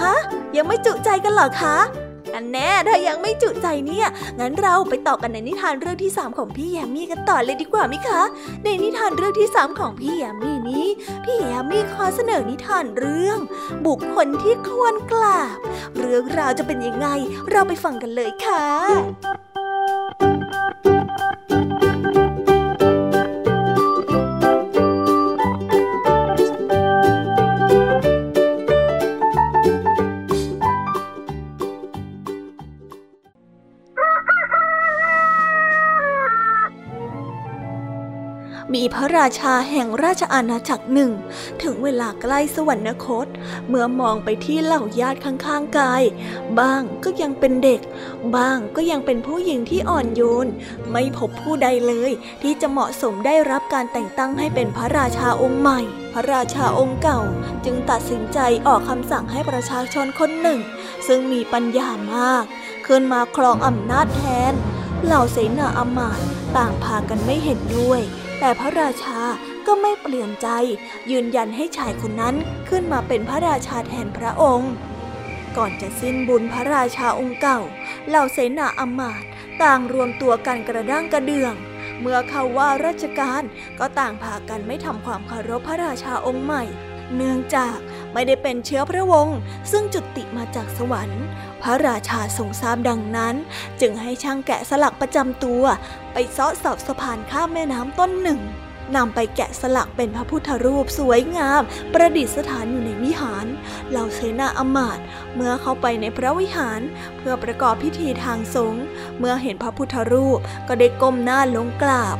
[0.00, 0.14] ฮะ
[0.56, 1.76] ยังไม่จุใจกันหรอคะ
[2.34, 4.06] กันแน่ ถ้ายังไม่จุใจเนี่ย
[4.40, 8.22] งั้นเราไปต่อกันในนิทานเรื่องที่สามของพี่แยมมี่กันต่อเลยดีกว่าไหมคะ
[8.64, 10.86] ในนิทานเรื่องที่สามของพี่แยมมี่นี้
[11.24, 13.38] พี่แยมมี่ขอเสนอนิทานเรื่อง
[13.86, 15.58] บุคคลที่ควรกราบ
[15.98, 17.08] เรื่องราวจะเป็นยังไง
[17.50, 18.64] เราไปฟังกันเลยค่ะ
[21.70, 21.73] มี
[38.98, 41.10] พระราชาแห่งราชอาณาจักรหนึ่ง
[41.62, 43.26] ถึงเวลาใกล้สวรรคต
[43.68, 46.02] เมื่อมองไปที่เหล่าญาติข้างๆกาย
[46.58, 47.80] บ้างก็ยังเป็นเด็ก
[48.36, 50.48] บ้างก็ยังเป็นผู้หญิงที่อ่อนโยน
[50.92, 52.10] ไม่พบผู้ใดเลย
[52.42, 55.80] ที่จะเหมาะสมได้รับการแต่งตั้งให้เป็นพระราชาองค์ใหม่
[56.12, 57.20] พระราชาองค์เก่า
[57.64, 60.60] จึงตัดสินใจออกคำสั่งให้ประชาชนคนหนึ่ง
[61.06, 62.44] ซึ่งมีปัญญามาก
[62.86, 64.52] ขึ้นมาครองอำนาจแทน
[65.04, 66.24] เหล่าเสนาอำมาตย์
[66.56, 68.02] ต่างพากันไม่เห็นด้วย
[68.40, 69.20] แต่พระราชา
[69.66, 70.48] ก็ไม่เปลี่ยนใจ
[71.10, 72.34] ยืนยันให้ชายคนนั้น
[72.68, 74.72] ขึ้นมาเป็นพระราชาแทนพระองค์
[75.56, 77.60] ก่อนจะสิ้นบุญพระราชาองค์เก่า
[78.08, 79.28] เหล่าเสนาอมาตย์
[79.62, 81.54] ต่างรวมตัวกันกระด้างกระเดื่อง
[82.00, 83.42] เมื่อเขาว่าราชการ
[83.78, 86.64] ก็ต่างพากันไม่ทำความเคารพพระราชาองค์ใหม่
[87.16, 87.76] เนื่องจาก
[88.12, 89.38] ไม่ได้เป็นเชื้อพระวงศ์
[89.72, 91.22] ซึ่งจุติมาจากสวรรค์
[91.64, 93.34] พระราชาทรงทราบดังนั้น
[93.80, 95.62] จึงให้ช่างแกะสลักประจำตัว
[96.12, 98.40] ไปเซาะสอบสะพานข้ามแม่น้ำต้นหนึ่ง
[98.96, 101.62] นำไปแกะสลักเป็นพระพุทธรูปสวยงาม
[101.92, 103.46] ประดิษฐานอยู่ในวิหาร
[103.90, 104.98] เหล่าเสนาอมาต
[105.34, 106.80] เมื่อเข้าไปในพระวิหาร
[107.16, 108.84] เพื่อประกอบพิธีทางสงฆ์
[109.18, 110.38] เมื่อเห็นพระพุทธรูป
[110.68, 112.16] ก็ได้ก้มหน้าลงกราบ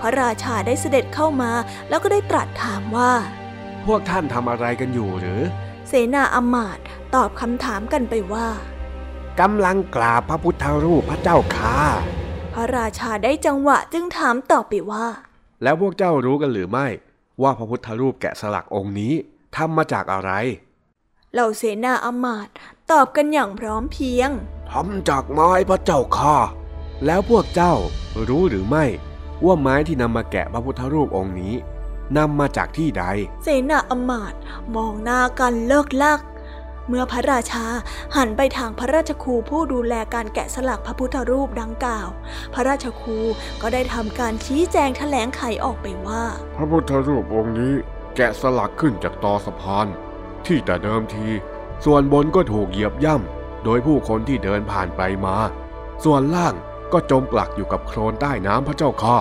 [0.00, 1.52] พระราชาได้เสด็จเข้ามา
[1.88, 3.12] แล้วก็ได้ตรัสถามว่า
[3.86, 5.40] พวกท่านทำอะไรกันอยู่หรือ
[5.88, 6.78] เสนาอมาต
[7.14, 8.48] ตอบคำถามกันไปว่า
[9.40, 11.78] กำลังกราบพระพุทธรูปพระเจ้าค่ะ
[12.54, 15.06] พระราชาได้จังหวะจึงถามต่อไปว่า
[15.62, 16.86] แล้วพวกเจ้ารู้กันหรือไม่
[17.42, 19.14] ว่าพระพุทธรูปแกะสลักองค์นี้
[19.56, 20.30] ทำมาจากอะไร
[21.32, 22.54] เหล่าเสนาอมาตย์
[22.90, 24.30] ตอบกันอย่างพร้อมเพรียง
[24.70, 26.36] ทำจากไม้พระเจ้าค่ะ
[27.06, 27.74] แล้วพวกเจ้า
[28.28, 28.84] รู้หรือไม่
[29.44, 31.54] ว่าไม้ที่นำมาแกะพระพุทธรูปองค์นี้
[32.16, 33.04] นำมาจากที่ใด
[33.42, 34.38] เสนาอมาตย์
[34.74, 36.20] มองหน้ากันเลิกลัก
[36.88, 37.66] เมื่อพระราชา
[38.16, 42.08] หันไปทางพระราชครูผู้ดูแลการแกะสลักพระพุทธรูปดังกล่าว
[42.54, 43.18] พระราชครู
[43.62, 46.22] ก็ได้ทำการชี้แจงแถลงไขออกไปว่า
[46.56, 47.74] พระพุทธรูปองค์นี้
[48.16, 49.86] แกะสลักขึ้นจากตอสะพาน
[50.46, 51.28] ที่แต่เดิมที
[51.84, 55.36] ส่วนบนก็ถูกเหยียบย่ำโดยผู้คนที่เดินผ่านไปมา
[56.04, 56.54] ส่วนล่าง
[56.92, 59.16] ก็จมปลักอยู่กับโคลนใต้น้ำพระเจ้าข้า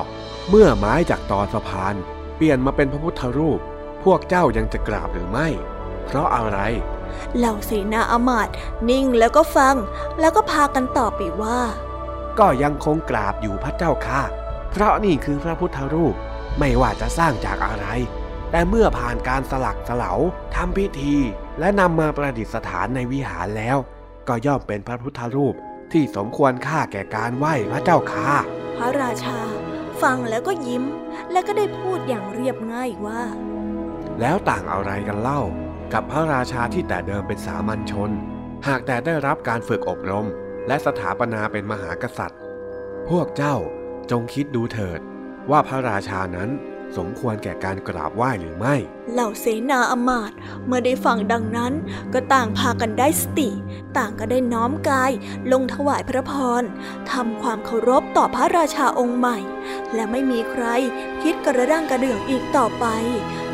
[0.49, 1.95] เมื่อไม้จากตอสะพาน
[2.35, 3.59] เปลี่ยนมาเป็นพระพุทธรูป
[4.03, 5.47] พวกเจ้ายังจะกราบหรือไม่
[6.05, 6.59] เพราะอะไร
[7.37, 8.49] เหล่าเสนาอมาต
[8.89, 9.75] นิ่งแล้วก็ฟัง
[10.19, 11.59] แล้วก็พากันตอบไปว่า
[12.39, 14.21] ก็ยังคงกราบอยู่พระเจ้าค่ะ
[14.71, 16.15] เพราะนี่คือพระพุทธรูป
[16.59, 17.87] ไม่ว่าจะสร้างจากอะไร
[18.51, 20.13] แต่เมื่อผ่านการสลักสลา
[20.55, 21.15] ทำพิธี
[21.59, 23.77] และนำมาประดิษฐานในวิหารแล้ว
[24.27, 25.55] ก็ย่อมเป็นพระพุทธรูป
[25.91, 28.31] ที่สมควรค่าแก่การไหว้พระเจ้าค่ะ
[28.77, 29.39] พระราชา
[30.01, 30.83] ฟังแล้วก็ยิ้ม
[31.31, 33.21] แล้วก็ได้พูดอย่างเรียบง่ายว่า
[34.19, 35.41] แล้วต่างอะไรกันเล่า
[35.93, 38.11] กับพระราชาที่แต่เดิมเป็นสามัญชน
[38.67, 40.27] หากแต่ได้รับการฝึกอบรม
[40.67, 42.39] และสถาปนาเป็นมหากษัตริย์
[43.09, 43.55] พวกเจ้า
[44.11, 44.99] จงคิดดูเถิด
[45.51, 46.49] ว่าพระราชานั้น
[46.97, 48.75] สมควรแก่การกราบไหว้หรือไม่
[49.13, 50.31] เหล่าเสนาอมาต
[50.65, 51.73] เมื่อได้ฟังดังนั้น
[52.13, 53.49] ก็ต่างพากันได้สติ
[53.97, 55.11] ต่างก็ได้น้อมกาย
[55.51, 56.31] ลงถวายพระพ
[56.61, 56.63] ร
[57.11, 59.37] ทำความเคารพต่อพระราชาองค์ใหม่
[59.93, 60.65] และไม่มีใคร
[61.21, 62.85] คิดกระด้างกระเดื่องอีกต่อไป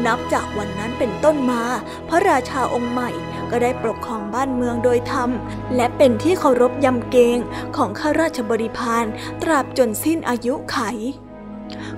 [0.06, 1.64] นับจากวันนั้นเป็นต้นมา
[2.10, 3.12] พระราชาองค์ใหม่
[3.52, 5.30] ก็ได้ปกครองบ้านเมืองโดยธรรม
[5.76, 7.40] และเป็นที่เคารพยำเกรง
[7.76, 9.06] ของข้าราชบริพาร
[9.42, 10.78] ตราบจนสิ้นอายุไข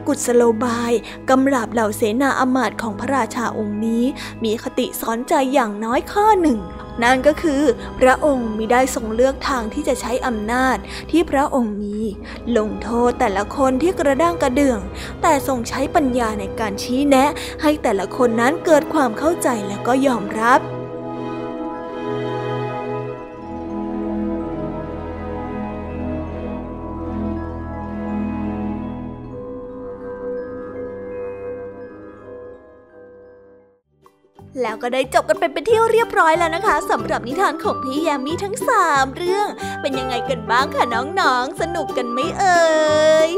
[0.07, 0.93] กุศโลบาย
[1.29, 4.03] กำราบเหล่าเสนาอมาตย์ของพระราชาองค์นี้
[4.43, 6.59] มีคติสอนใจอย่างน้อยข้อหนึ่ง
[7.03, 7.61] นั่นก็คือ
[7.99, 10.77] พระองค์มิได้ทรงเลือกทางที่จะใช้อำนาจ
[11.11, 11.99] ที่พระองค์มี
[12.57, 14.79] ลงโทษแต่ละคนที่กระด้างกระเดื่อง
[15.21, 17.29] แต่ทรงใช้ปัญญาในการชี้แนะ
[17.61, 20.59] ให้แต่ละคนนั้นเกิดความเข้าใจและก็ยอมรับ
[34.61, 39.47] แล้วก็ได้จบกันไปเป็นที่เรียบร้อยแล้วนะคะสำหรับนิทานของพี่แยมมี่ทั้งสามเรื่อง
[39.81, 42.63] เป็นยังไงกันบ้างคะน้องๆ สนุกกันไหมเอ่
[43.29, 43.31] ย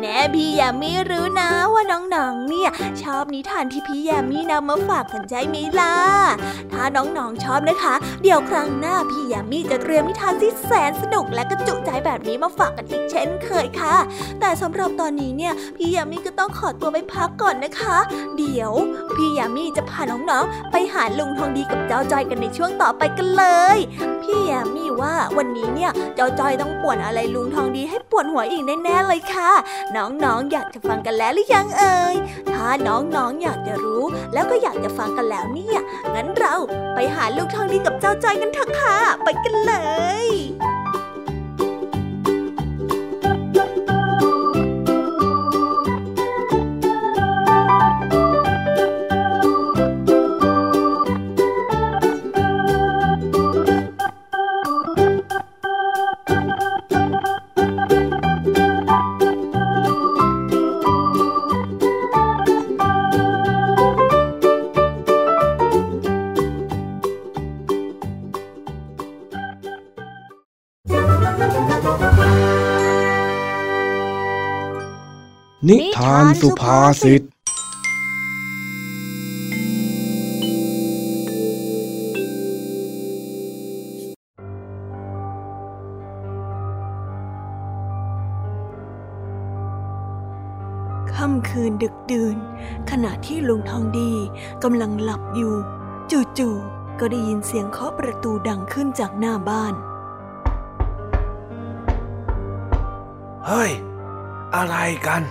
[0.00, 2.70] แน่พี่ยามีรู้นะว่าน้องๆ เนี่ย
[3.02, 5.96] ชอบนิทานที่พี่ยามีนำมาฝากกันใจมีล่ะ
[6.72, 13.94] ถ้าน้องๆชอบนะคะ เดี๋ยวครั้งหน้าพี่ยามีจะเตรียมนิทานที่แสนสนุกและกระจุใจแบบนี้มาฝากกันอีกเช่นเคยค่ะ
[14.40, 17.96] แต่สำหรับตอนนี้เนี่ยพี่ยามีก็ต้องขอตัวไปพักก่อนนะคะ
[18.38, 18.72] เดี๋ยว
[19.14, 23.44] พี่ยามีจะพาน้องๆ ไปหาลุงทองดีกับเจ้าจอยกันในช่วงต่อไปกันเล
[23.76, 23.78] ย
[24.22, 29.50] พี่ยามีว่าวันนี้เนี่ยเจ้าจอยต้องปวนอะไรลุงทองดีให้ปวดหัวอีกแน่ๆเลยค่ะ
[29.96, 32.16] น้องๆออยากจะฟังกันแล้วหรือยังเอ่ย
[32.52, 35.80] ถ้าน้องๆออยากจะรู้ แล้วก็อยากจะฟังกันแล้วเนี่ย
[36.14, 36.54] งั้นเรา
[36.94, 39.74] ไปหาลูกทองดีกับเจ้าจอยกันเถอะค่ะ ไปกันเล
[40.24, 40.28] ย
[76.02, 92.36] ทานสุภาษิตค่ำคืนดึกดื่น
[92.90, 94.12] ขณะที่ลุงทองดี
[94.64, 95.54] กำลังหลับอยู่
[96.38, 99.74] จู่ๆก็ได้ยินเสียงเคาะประตูดังขึ้นจากหน้าบ้าน
[103.46, 103.70] เฮ้ย
[104.54, 104.76] อะไร
[105.08, 105.22] กัน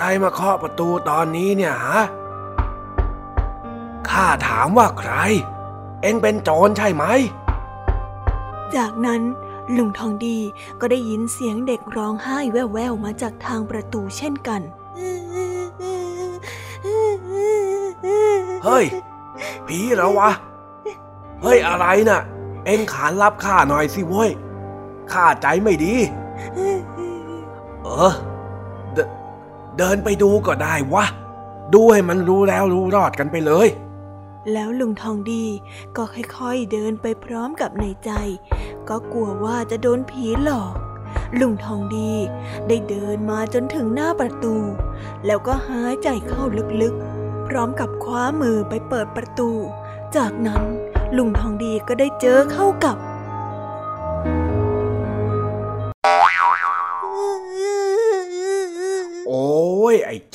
[0.00, 2.00] ใครมาเคาะประตูตอนนี้เนี่ยฮะ
[4.10, 5.12] ข้าถามว่าใคร
[6.02, 7.04] เอ็งเป็นโจรใช่ไหม
[8.76, 9.22] จากนั้น
[9.76, 10.38] ลุงทองดี
[10.80, 14.62] ก็ได้ยินเสียงเด็กร้องไห้แว่วๆมาจากทางประตูเช่นกัน
[18.64, 18.84] เฮ้ย
[19.66, 20.30] ผีเหรอวะ
[21.42, 22.20] เฮ้ยอะไรนะ่ะ
[22.66, 24.30] เอ็งขานรับข้าหน่อยสิเว้ย
[25.12, 25.94] ข้าใจไม่ดี
[27.84, 28.14] เออ
[29.78, 31.04] เดินไปดูก็ได้วะ
[31.74, 33.68] ดูให้มันรู้แล้วรู้รอดกันไปเลย
[34.52, 35.44] แล้วลุงทองดี
[35.96, 38.10] ก็ค่อยๆเดินไปพร้อมกับในใจ
[38.88, 40.74] ก็กลัวว่าจะโดนผีหลอก
[41.40, 42.12] ลุงทองดี
[42.68, 44.56] ได้เดินมาจนถึงหน้าประตู
[45.26, 46.42] แล้วก็หายใจเข้า
[46.82, 49.50] ลึกๆ พร้อมกับคว้ามือไปเปิดประตู
[50.16, 50.62] จากนั้น
[51.16, 52.96] ลุงทองดีก็ได้เจอเข้ากับ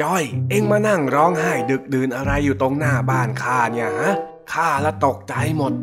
[0.02, 4.14] จ้อย เอ็งมานั่งร้องไห้ดึกดื่นอะไรอยู่ตรงหน้าบ้านข้าเนี่ยฮะ
[4.54, 5.74] ข้าละตกใจหมด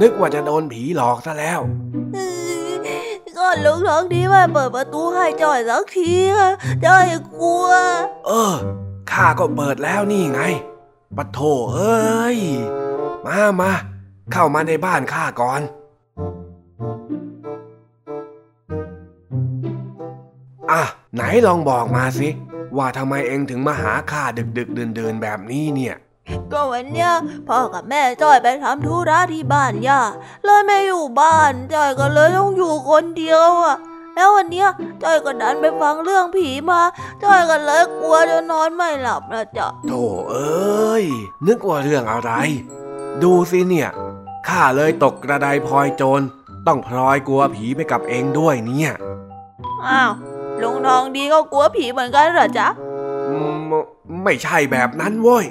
[0.00, 1.60] นึกว่าจะโดนผีหลอกซะแล้ว
[3.36, 6.50] ก็ลุงทองดีมาเปิดประตูให้จอยสักทีอะ
[6.84, 7.04] จอย
[7.34, 7.66] กลัว
[8.26, 8.54] เออ
[9.10, 10.42] ข้าก็เปิดแล้วนี่ไง
[11.16, 11.38] ปะโถ
[11.74, 12.38] เอ้ย
[13.26, 13.72] มามา
[14.32, 15.60] เข้ามาในบ้านข้าก่อน
[20.70, 20.82] อะ
[21.14, 22.28] ไหนลองบอกมาสิ
[22.76, 25.96] ว่าทำไมเองถึงมาหาข้าดึกดึกเดินเดินๆแบบนี้เนี่ย
[26.52, 27.10] ก็วันเนี้ย
[27.48, 30.00] พ่อกับแม่จอยไปทำธุระที่บ้านย่า
[30.44, 33.76] เลยไม่อยู่บ้านจอยก็เลยต้องอยู่คนเดียวอะ
[34.14, 34.68] แล้ววันเนี้ย
[35.02, 36.80] จอยก็ดันไปฟังเรื่องผีมา
[37.22, 41.04] จอยก็เลยกลัวจนนอนไม่หลับนะจ๊ะโธ่เอ้ย
[41.46, 42.30] นึกว่าเรื่องอะไร
[43.22, 43.90] ดูสิเนี่ย
[44.48, 46.20] ข้าเลยตกกระไดพลอยโจร
[46.66, 48.92] ต้องพลอยกลัวผีไปกับเองด้วยเนี่ย
[49.86, 50.12] อ้าว
[50.62, 52.68] ลุงทองดีก็กลัวผีเหมือนกันเหรอจ๊ะ
[53.28, 53.36] อื
[53.70, 53.72] ม
[54.24, 55.44] ไม่ใช่แบบนั้นเว้ย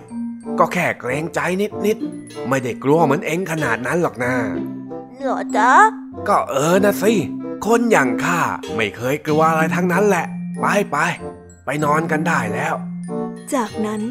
[0.59, 1.39] ก็แค่เกรงใจ
[1.85, 4.33] นิดๆ ไม่ได้กลัวเหมือนเองขนาดนั้นหรอกนะ
[5.21, 5.71] เหรอจ๊ะ
[6.27, 7.13] ก็เออนะสิ
[7.65, 8.39] คนอย่างข้า
[8.75, 10.25] ไม่เคยกลัวอะไรทั้งนั้นแหละ
[10.61, 10.97] ไปไป
[11.65, 12.75] ไปนอนกันได้แล้ว
[13.53, 14.01] จากนั้น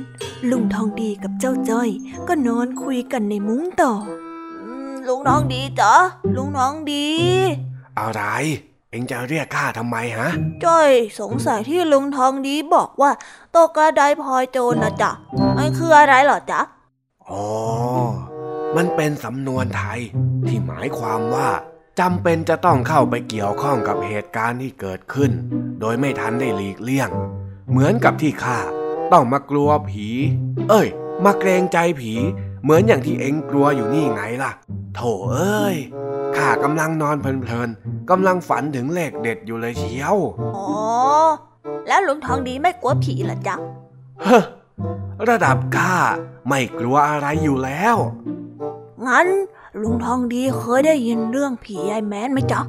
[0.50, 1.88] ลุงทองดีกับเจ้าจ้อย
[2.28, 3.92] ก็นอนคุยกันในมุ้งต่อ
[4.62, 5.94] อืมลุงทองดีจ๊ะ
[6.36, 7.06] ลุงทองดี
[7.98, 8.22] อะไร
[8.96, 10.30] เองจะเรียกข้าทำไมฮะ
[10.64, 10.90] จ้อย
[11.20, 13.10] สงสัยที่ลุงทองดีบอกว่า
[13.54, 15.10] ตกกระไดพลอยโจรนะจ๊ะ
[15.56, 16.60] มันคืออะไรเหรอจ๊ะ
[17.28, 17.44] อ๋อ
[18.76, 20.00] มันเป็นสำนวนไทย
[20.46, 21.48] ที่หมายความว่า
[22.00, 25.30] จำเป็นจะต้องเข้าไปเกี่ยวข้องกับเหตุการณ์ที่เกิดขึ้น
[25.80, 27.10] โดยไม่ทันได้หลีกเลี่ยง
[27.70, 28.58] เหมือนกับที่ข้า
[29.12, 30.08] ต้องมากลัวผี
[30.70, 30.88] เอ้ย
[31.24, 32.14] มาเกรงใจผี
[32.66, 34.50] เหมือนอย่างที่เอ็งกลัวอยู่นี่ไงล่ะ
[34.94, 35.00] โถ
[35.32, 35.76] เอ้ย
[36.36, 40.16] ข้ากำลังนอนเพลินๆกำลังฝันถึงเลขเด็ดอยู่เลยเชียว
[40.56, 40.68] อ๋อ
[41.88, 43.54] แล้วลุงทองดีไม่กลัวผีเหรอจ๊ะ
[44.22, 44.42] เฮ้อ
[45.28, 45.94] ระดับข้า
[46.48, 47.96] ไม่กลัวอะไรอยู่แล้ว
[49.06, 49.26] งั้น
[49.82, 52.60] ลุงทองดีเคยได้ยินเรื่องผียายแมนไหมจ๊ะ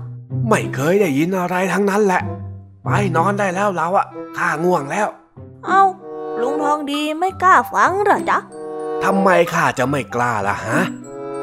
[0.50, 2.22] ไม่เคยได้ยินอะไรทั้งนั้นแหละ
[2.84, 4.06] ไปนอนได้แล้วเราอะ
[4.38, 5.08] ข้าง่วงแล้ว
[5.66, 5.84] เอ้า
[6.41, 8.39] ลุงทองดีไม่กล้าฟังเหรอจ๊ะ
[9.04, 10.80] ทำไมข้าจะไม่กล้าล่ะฮะ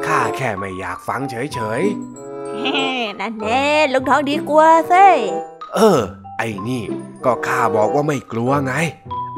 [0.05, 2.77] ข้าแค่ไม่อยากฟังเฉยเฮ้
[3.19, 5.99] นั่นแน่ลุงทองดีกลัวซิๆเออ
[6.37, 6.83] ไอ้นี่
[7.25, 8.73] ก็ข้าบอกว่าไม่กลัวไง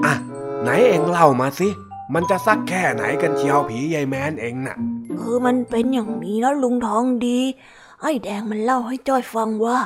[0.05, 0.13] อะ
[0.61, 1.69] ไหนเองเล่ามาสิ
[2.13, 4.77] มันจะสักแค่ไหนกันเชียวผียายแมนเองน่ะ
[5.21, 7.39] คือมันเป็นอย่างนี้นะลุงทองดี
[8.01, 9.77] ไอ้แดงมันเล่าให้จ้อยฟังว่า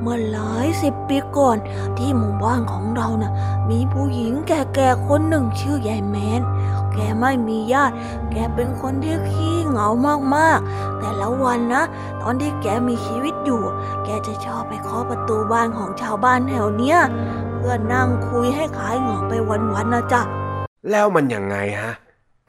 [0.00, 1.56] เมื่อหลายสิบปีก่อน
[1.98, 3.32] ที่หมู่บ้านของเราน่ะ
[3.70, 6.40] มีผู้หญิงแก่ๆคนหนึ่งชื่อยายแมน
[6.94, 7.94] แกไม่มีญาติ
[8.32, 9.88] แกเป็นคนที่ขี้เหงา
[10.36, 11.84] มากๆ แต่ละวันนะ
[12.22, 13.62] ตอนที่แกมีชีวิตอยู่
[14.04, 16.98] แกจะชอบไปเคาะประตูบ้านของชาวบ้านแถวเนี้ย
[17.54, 20.22] เพื่อนั่งคุยให้ขายเหงาไปวันๆนะจ๊ะ
[20.90, 21.92] แล้วมันยังไงฮะ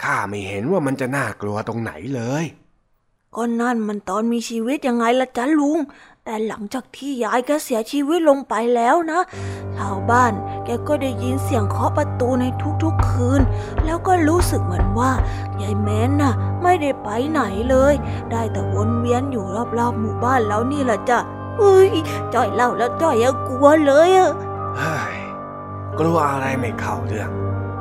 [0.03, 2.45] ข้าไม่เห็นว่ามันจะน่ากลัวตรงไหนเลย
[3.35, 5.79] ก็นั่นมันตอนมีชีวิตยังไงล่ะจ๊ะลุง
[6.25, 9.21] แต่หลังจากที่ยายแกเสียชีวิตลงไปแล้วนะ
[9.77, 10.33] ชาวบ้าน
[10.65, 12.45] แกก็ได้ยินเสียงเคาะประตูใน
[12.83, 13.41] ทุกๆคืน
[13.85, 15.11] แล้วก็รู้สึกเหมือนว่า
[15.61, 17.93] ยายแม้นน่ะ ไม่ได้ไปไหนเลย
[18.31, 19.45] ได้แต่วนเวียนอยู่
[19.77, 21.19] รอบๆหมู่บ้านแล้วนี่แหละจ้ะ
[21.57, 21.91] เฮ้ย
[22.33, 24.31] จ้อยเล่าแล้วจ้อยยังกลัวเลยอะ
[24.77, 25.17] เฮ้ย
[25.99, 27.29] กลัวอะไรไม่เข้าเรื่อง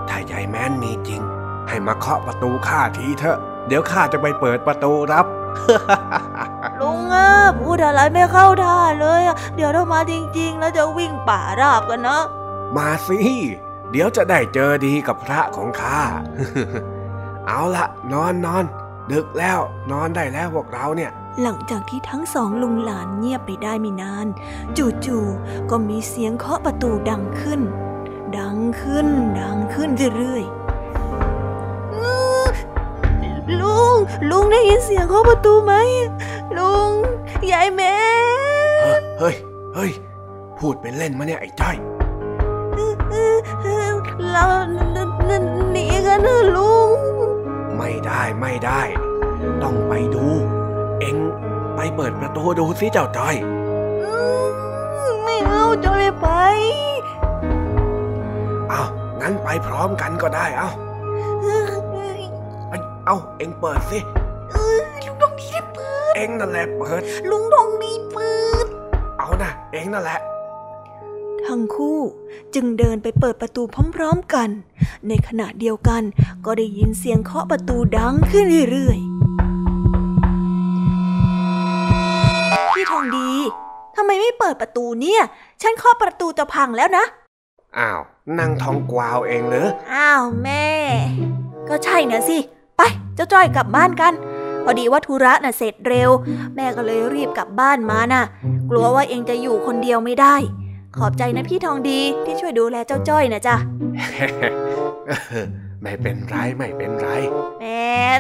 [0.09, 1.23] ถ้ายายแม้นมีจริง
[1.69, 3.39] ให้มาเคาะประตูข้าทีเถอะ
[3.71, 5.27] เดี๋ยวข้าจะไปเปิดประตูรับ
[6.81, 7.29] ลุงอะ
[7.61, 12.23] พูดอะไรไม่เข้าท่าเลยอะเดี๋ยวถ้ามาจริง ๆ แล้วจะวิ่งป่าราบกันนะ
[12.77, 13.19] มาสิ
[13.91, 16.01] เดี๋ยวจะได้เจอดีกับพระของข้า
[17.47, 18.65] เอาละนอนนอน
[19.13, 19.59] ดึกแล้ว
[19.91, 21.11] นอนได้แล้วพวกเราเนี่ย
[21.43, 24.27] หลังจากที่ทั้งสองลุงหลานเงียบไปได้ไม่นาน
[25.05, 27.61] จู่ๆก็มีเสียงเคาะประตูดังขึ้น
[28.39, 29.09] ดังขึ้น
[29.41, 30.45] ดังขึ้นเรื่อย
[33.61, 33.95] ลุง
[34.31, 35.73] ลุงได้ยินเสียงเคาะประตูไหม
[36.57, 36.91] ลุง
[37.53, 37.95] ยายแม่
[39.19, 39.35] เฮ้ย
[39.75, 39.91] เฮ้ย
[40.59, 41.77] พูดเป็นเล่นมาเนี่ยไอ้จ้อย
[44.31, 44.47] เรา
[45.73, 46.91] หนีกันเถอะลุง
[47.77, 48.81] ไม่ได้ไม่ได้
[49.63, 50.27] ต้องไปดู
[51.01, 51.17] เอ็ง
[51.75, 53.37] ไปเปิดประตูดูสิเจ้าจ้อย
[55.25, 56.27] ไม่เอาจะไม่ไป
[58.71, 58.83] เอา
[59.21, 60.71] งั้นไปพร้อมกันก็ได้เอา
[63.07, 63.99] เอ้าเอ็งเปิดสิ
[64.51, 68.33] เออลุงทองดีได้เปิด เอ็งนั่นแหละเปิด ลุงทองดีเปิ
[68.65, 68.67] ด
[69.19, 70.21] เอานะเอ็งนั่นแหละ
[71.47, 71.99] ทั้งคู่
[72.55, 73.63] จึงเดินไปเปิดประตู
[73.97, 74.49] พร้อมๆกัน
[75.09, 76.03] ในขณะเดียวกัน
[76.45, 79.11] ก็ได้ยินเสียงเคาะประตูดังขึ้นเรื่อยๆ
[82.75, 83.31] พี่ทองดี
[83.97, 85.23] ทำไมไม่เปิดประตูเนี่ย
[85.63, 87.05] ฉันเคาะประตูจะพังแล้วนะ
[87.79, 88.01] อ้าว
[88.39, 90.67] นั่งท้องกวาวเองเหรอ อ้าวแม่
[91.69, 94.13] ก็ใช่นะสิไปเจ้าจ้อยกลับบ้านกัน
[94.65, 96.11] พอดีว่าธุระน่ะเสร็จเร็ว
[96.55, 98.25] แม่ก็เลยรีบกลับบ้านมาน่ะ
[98.71, 100.35] กลัวว่าเองจะอยู่คนเดียวไม่ได้
[100.97, 103.57] ขอบใจนะพี่ทองดีที่ช่วยดูแลเจ้าจ้อยนะจ๊ะ
[105.83, 107.09] ไม่เป็นไรไม่เป็นไร
[107.61, 107.67] แหม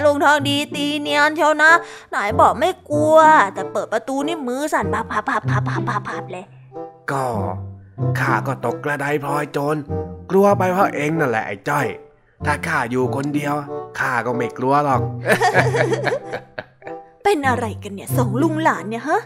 [0.05, 1.70] ลุงทองดีตีเนียนเชียวนะ
[2.11, 3.16] ไหนบอกไม่กลัว
[3.55, 6.44] แต่เปิดประตูนี่มือสั่นพับพับพับพับพับพับพับเลย
[7.11, 7.24] ก็
[8.18, 9.76] ข้าก็ตกกระไดพลอยโจร
[10.30, 11.86] กลัวไปเพราะเองนั่นแหละไอ้จ้อย
[12.47, 13.55] ถ้าข้าอยู่คนเดียว
[13.99, 15.03] ข้าก็ไม่กลัวหรอก
[17.24, 19.20] เป็นอะไรกันเนี่ยสองลุงหลานเนี่ยฮะ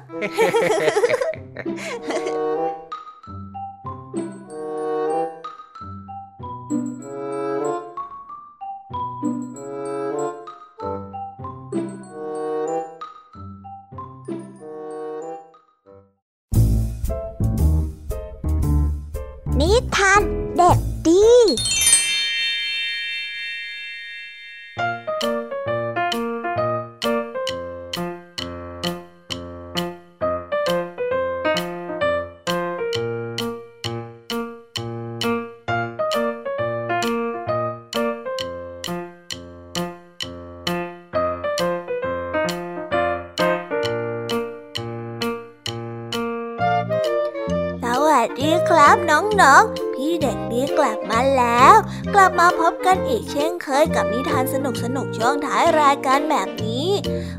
[52.95, 54.57] กันอีกเช่นเคยกับนิทานส
[54.97, 56.89] นุกๆช่วงท้ายรายการแบบนี้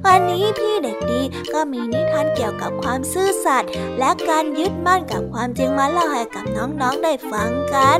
[0.06, 1.22] วันนี้พี่เด็กดี
[1.53, 7.99] ก็มีนิทานเกี่ยวกับความซื่อสัตย์และการยึดมั่นกับความจริงมาเล่าให้กับน้องๆได้ฟังกัน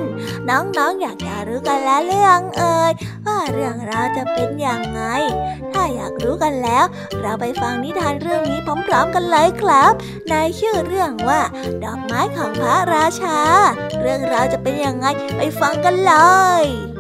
[0.49, 2.91] น้องๆอยากจะรู้กันแล้วหรือยังเอ่ย
[3.26, 5.01] ว่าเรื่องราวจะเป็นอย่างไง
[5.72, 6.86] ถ้าอยากรู้กันแล้ว
[7.22, 9.91] เราไปฟังนิทานเรื่องนี้พร้อมๆกันเลยครับ
[10.30, 11.41] ในชื่อเรื่องว่า
[11.84, 13.39] ดอกไม้ของพระราชา
[14.01, 15.06] เรื่องราวจะเป็นยังไง
[15.38, 16.14] ไปฟังกันเล
[16.64, 16.94] ย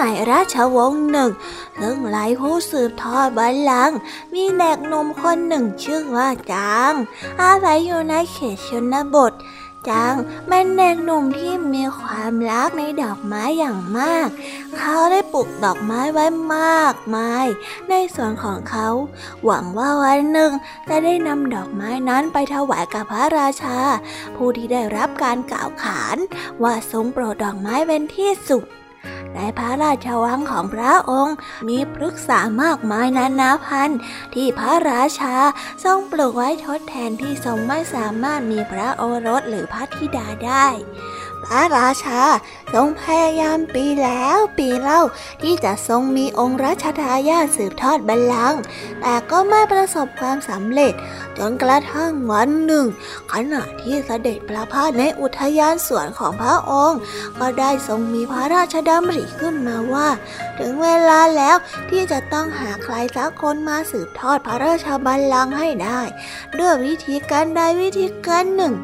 [0.00, 1.30] มัยราชวงศ์หนึ่ง
[1.80, 3.96] ซึ่งหลายผู้สืบทอดบัลลังก์
[4.34, 6.92] มีเด็กหนุ่มคนหนึ่งชื่อว่าจาง
[7.40, 9.32] อาศัยอยู่ในเขตชนบท
[9.88, 10.14] จาง
[10.48, 14.28] เป็นเด็กหนุ่มที่มีความรักในดอกไม้อย่างมาก
[14.76, 16.26] เขาได้ปลูกดอกไม้ไว้
[16.56, 17.46] มากมาย
[17.88, 18.88] ในสวนของเขา
[19.44, 20.50] หวังว่าวันหนึ่ง
[20.88, 23.78] จะได้นำดอกไม้นั้นไปถวายกับพระราชา
[24.36, 26.16] ผู้ที่ได้รับการกล่าวขาน
[26.62, 28.64] ว่าทรงโปรดดอกไม้เป็นที่สุด
[29.34, 31.36] ในพระราชวังของพระองค์
[31.68, 33.98] มีพฤกษามากมายนานาพันธุ์
[34.34, 35.34] ที่พระราชา
[35.84, 40.66] ทรงปลูกไว้ทดแทนที่ทรงไม่สามารถมีพระโอรสหรือพระธิดาได้
[41.46, 42.20] พระราชา
[42.74, 45.02] ทรงพยายามปีแล้วปีเล่า
[45.42, 48.60] ที่จะทรงมีองค์รัชทายาทสืบทอดบัลลังก์
[49.00, 50.92] แต่ก็ไม่ประสบความสำเร็จ
[51.38, 52.86] จนกระทั่งวันหนึ่ง
[53.32, 56.98] ขณะที่เสด็จประพาสในอุทยานสวนของพระองค์
[57.38, 60.08] ก็ได้ทรงมีพระราชดำริขึ้นมาว่า
[60.58, 61.56] ถึงเวลาแล้ว
[61.90, 66.00] ที่จะต้องหาใครสักคนมาสืบทอดพระราชบัลลังก์ให้ได้
[66.58, 68.74] ด้วยวิธีการใดวิธีการหนึ่ง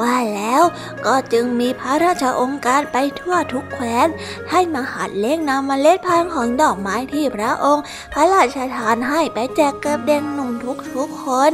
[0.00, 0.62] ว่าแล้ว
[1.06, 4.08] ก็จึงมีพระราชองค์การไปทั่วทุกแคว้น
[4.50, 10.50] ให้มหัดเลี้ยงนำเมล็ดพันธุ์ของดอกไม้ที่พระองค์ พระราชทานให้ไปแจกกับเด็กหนุ่ม
[10.94, 11.52] ทุกๆคน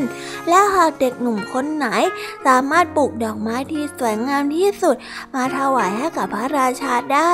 [0.48, 1.86] และหากเด็กหนุ่มคนไหน
[2.46, 4.96] สามารถปลูกดอกไม้ที่สวยงามที่สุด
[5.34, 7.32] มาถวายให้กับพระราชาได้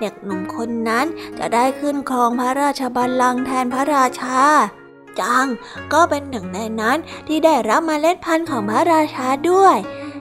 [0.00, 1.06] เด็กหนุ่มคนนั้น
[1.38, 4.40] จะได้ขึ้นครองพระราชบัลลังก์แทนพระราชา
[5.20, 5.46] จาง
[5.92, 6.98] ก็เป็นหนึ่งในนั้น
[7.28, 9.76] ที่ได้รับเมล็ดพันธุ์ของพระราชาด้วย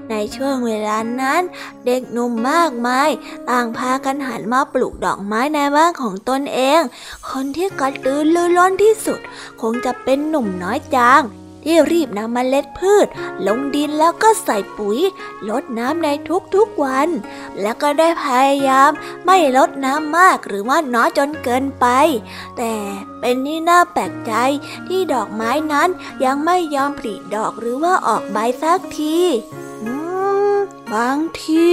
[0.09, 1.41] ในช่วงเวลานั้น
[1.85, 3.09] เด็กหนุ่มมากมาย
[3.49, 6.81] ต่างพากันหันมาปลูกดอกไม้ในบ้านของตนเอง
[7.29, 9.19] คนที่กระตือรือร้นที่สุด
[9.61, 11.23] คงจะเป็นหนุ่มน้อยจาง
[11.65, 13.07] ที่รีบนำเมล็ดพืช
[13.47, 14.99] ลงดินแล้วก็ใส่ปุ๋ย
[15.49, 16.07] ลดน้ำใน
[16.55, 17.09] ทุกๆวัน
[17.61, 18.91] แล้วก็ได้พยายาม
[19.25, 21.85] ไม่ลดน้ำมากหรือว่าน้อยจนเกินไป
[22.57, 22.73] แต่
[23.19, 24.33] เป็นที่น่าแปลกใจ
[24.87, 25.89] ที่ดอกไม้นั้น
[26.25, 29.19] ยังไม่ยอมผลิดอกหรือว่าออกใบสักที
[30.93, 31.67] บางที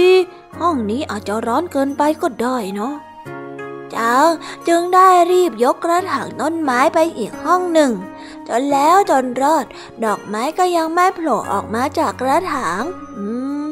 [0.59, 2.93] ห้องนี้อาจจะร้อนเกินไปก็ได้เนาะ
[3.95, 4.29] จาง
[4.67, 7.91] จึงได้รีบยกกระถางต้นไม้ไปอีกห้องหนึ่ง
[8.47, 9.65] จนแล้วจนรอด
[10.05, 12.81] ดอกไม้ก็ยังไม่โผล่ออกมาจากกระถาง
[13.17, 13.25] อื
[13.61, 13.63] ม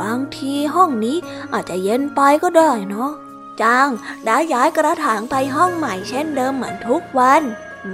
[0.00, 1.16] บางทีห้องนี้
[1.52, 3.10] อาจจะเย็นไปก็ได้เนาะ
[3.62, 3.88] จาง
[4.24, 7.42] ได้ย้ายกระถางไปห้องใหม่เช่นเดิมเหมือนทุกวัน
[7.84, 7.92] อื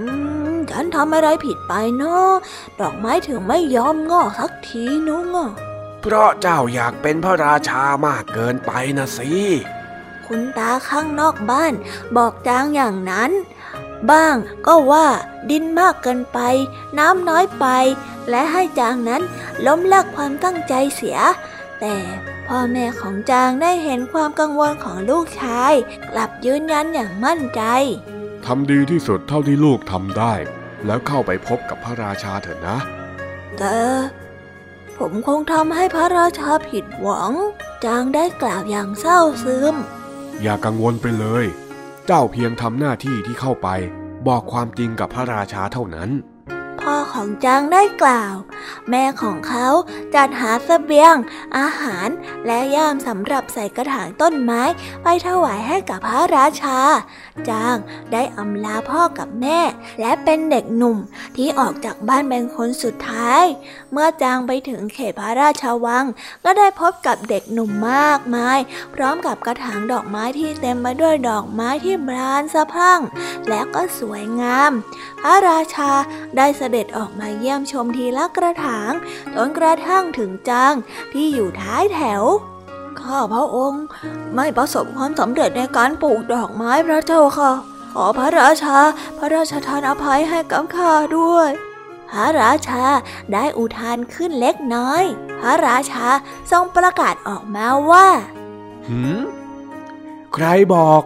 [0.52, 2.30] ม ฉันทำอะไรผิดไปเนาะ
[2.80, 5.50] ดอกไม้ถึงไม่ยอมงอกสักทีนุ้งอะ
[6.00, 9.30] เพราะเจ้าอยากเป็นพระราชามากเกินไปนะสิ
[10.26, 11.72] คุณตาข้างนอกบ้าน
[12.16, 13.30] บอกจางอย่างนั้น
[14.10, 14.36] บ้าง
[14.66, 15.06] ก็ว่า
[15.50, 16.38] ดินมากเกินไป
[16.98, 17.66] น้ำน้อยไป
[18.30, 19.22] และให้จางนั้น
[19.66, 21.18] ล้มเลิกความตั้งใจเสีย
[21.80, 21.96] แต่
[22.46, 25.72] พ่อแม่ของจางได้เห็นความกังวลของลูกชาย
[26.10, 27.62] กลับยืนยันอย่างมั่นใจ
[28.46, 30.34] ทำดีที่สุดเท่าที่ลูกทำได้
[30.86, 32.78] แล้วเข้าไปพบกับพระราชาเถอะนะ
[33.58, 33.76] แต่
[35.04, 37.32] ผมคงทำให้พระราชาผิดหวัง
[37.84, 39.74] จางได้กล่าวอย่างเศร้าซึม
[40.42, 41.44] อย่ากังวลไปเลย
[42.06, 43.68] เจ้าเพียงทำหน้าที่ที่เข้าไป
[44.26, 46.10] บอกความจริงกับพระราชาเท่านั้น
[46.80, 48.34] พ่อของจางได้กล่าว
[48.90, 49.66] แม่ของเขา
[50.14, 51.14] จัดหาสเสบียง
[51.58, 52.08] อาหาร
[52.46, 54.62] และย่ามสำหรับใส่กระถางต้นไม้
[55.02, 56.78] ไปถวายให้กับพระราชา
[57.48, 57.76] จาง
[58.12, 59.60] ได้อำลาพ่อกับแม่
[60.00, 60.98] และเป็นเด็กหนุ่ม
[61.36, 63.44] ที่ออกจากบ้านเป็นคนสุดท้าย
[63.92, 66.04] เมื่อจางไปถึงเขตพระราชาวัง
[66.44, 68.58] ก็ได้พบกับเด็กหนุ่มมากมาย
[68.94, 73.00] พร้อมกับกระถางดอกไม้ที่เต็มไปด้วยดอกไม้ที่บานสะพรั่ง
[73.48, 74.70] และก็สวยงาม
[75.22, 75.90] พระราชา
[76.36, 78.90] ได้เสด็จออกมาเยี่ยมชมทีละกระถาง
[79.34, 80.74] จนกระทั่งถึงจาง
[81.12, 82.24] ที่อยู่ท้ายแถว
[83.00, 83.84] ข้าพระองค์
[84.34, 87.52] ไม่ประสบความสำเร็จในการปลูกดอกไม้พระเจ้าค่ะ
[87.92, 88.78] ขอพระราชา
[89.18, 91.50] พระราชทานอภัยให้กับข้าด้วย
[92.10, 92.84] พระราชา
[93.32, 95.02] ได้อุทานขึ้นเล็กน้อย
[95.40, 96.06] พระราชา
[96.50, 98.06] ทรงประกาศออกมาว่า
[98.88, 99.20] หืม
[100.34, 101.02] ใครบอก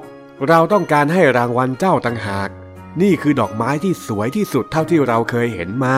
[0.48, 2.48] เราต้องการให้รางวัลเจ้าต่างหาก
[3.02, 5.96] นี่คือดอกไม้ที่สวยที่สุดเท่าที่เราเคยเห็นมา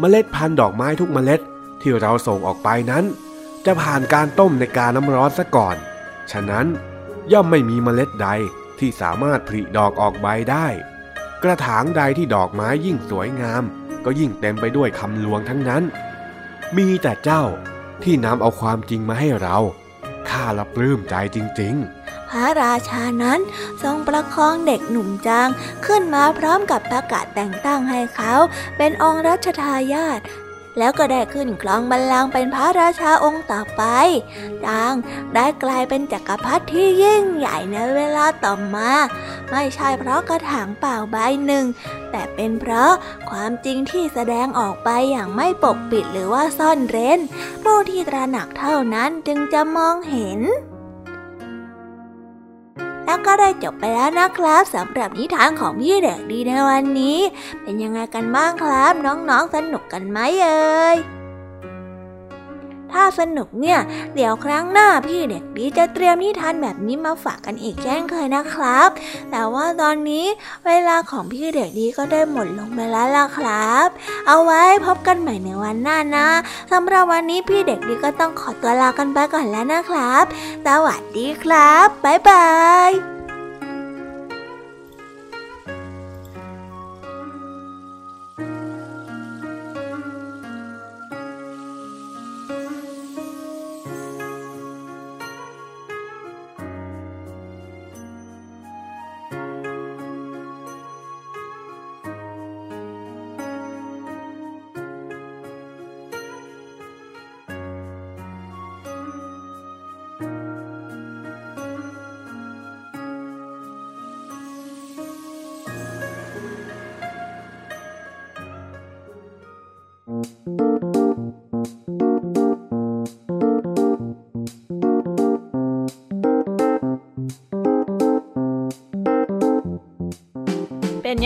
[0.00, 1.40] เมล็ดพันธุ์ดอกไม้ทุกเมล็ด
[1.80, 3.04] ที่เราส่งออกไปนั้น
[3.66, 5.76] จะผ่านการต้มในกาน้ำร้อนซะก่อน
[6.32, 6.66] ฉะนั้น
[7.32, 8.28] ย่อมไม่มีเมล็ดใด
[8.78, 10.66] ที่สามารถผลิดอกออกใบได้
[11.42, 13.62] กระถางใดที่ดอกไม้ยิ่งสวยงาม
[14.04, 15.82] ก็ยิ่งเต็มไปด้วยคำลวงทั้งนั้น
[16.76, 17.44] มีแต่เจ้า
[18.02, 19.58] ที่นำเอาความจริงมาให้เรา
[20.28, 21.95] ข้าละปลื้มใจจริง ๆ
[22.30, 23.40] พระราชานั้น
[23.82, 25.48] ทรงประคองเด็กหนุ่มจาง
[25.86, 28.34] ขึ้นมาพร้อมกับประกาศแต่งตั้งให้เขา
[28.76, 30.20] เป็นองค์รัชทายาท
[30.78, 33.82] แล้วก็ได้ขึ้นครองบัลลังก์เป็นพระราชาองค์ต่อไป
[34.64, 34.94] จาง
[35.34, 38.90] ได้กลายเป็นจักรพรรดิที่ยิ่งใหญ่ในเวลาต่อมา
[39.50, 41.16] ไม่ใช่เพราะกระถางเปล่าใบ
[41.46, 41.64] หนึ่ง
[42.10, 42.92] แต่เป็นเพราะ
[43.30, 47.18] ความจริงที่แสดงออกไปอย่างไม่ปกปิดหรือว่าซ่อนเร้น
[47.62, 50.40] ผู้ที่ตระหนักเท่านั้นจึงจะมองเห็น
[53.06, 57.18] แล้วก็ได้จบไปแล้วนะครับสำหรับนิทานของพี่เด็กดีในวันนี้
[57.62, 60.96] เป็นยังไงกันบ้างครับ น้องๆสนุกกันไหมเอ่ย
[62.92, 63.78] ถ้าสนุกเนี่ย
[64.14, 68.88] เดี๋ยวครั้งหน้าพี่เด็กดีจะเตรียมนิทานแบบนี้มาฝากกันอีกเช่นเคยนะครับ
[69.30, 70.26] แต่ว่าตอนนี้
[70.66, 73.88] เวลาของพี่เด็กดีก็ได้หมดลงไปแล้วล่ะครับ
[74.26, 76.28] เอาไว้พบกันใหม่ในวันหน้านะ
[76.72, 80.24] สำหรับวันนี้พี่เด็กดีก็ต้องขอตัวลากันไปก่อนแล้วนะครับ
[80.66, 82.46] สวัสดีครับ บ๊ายบา
[82.90, 83.15] ย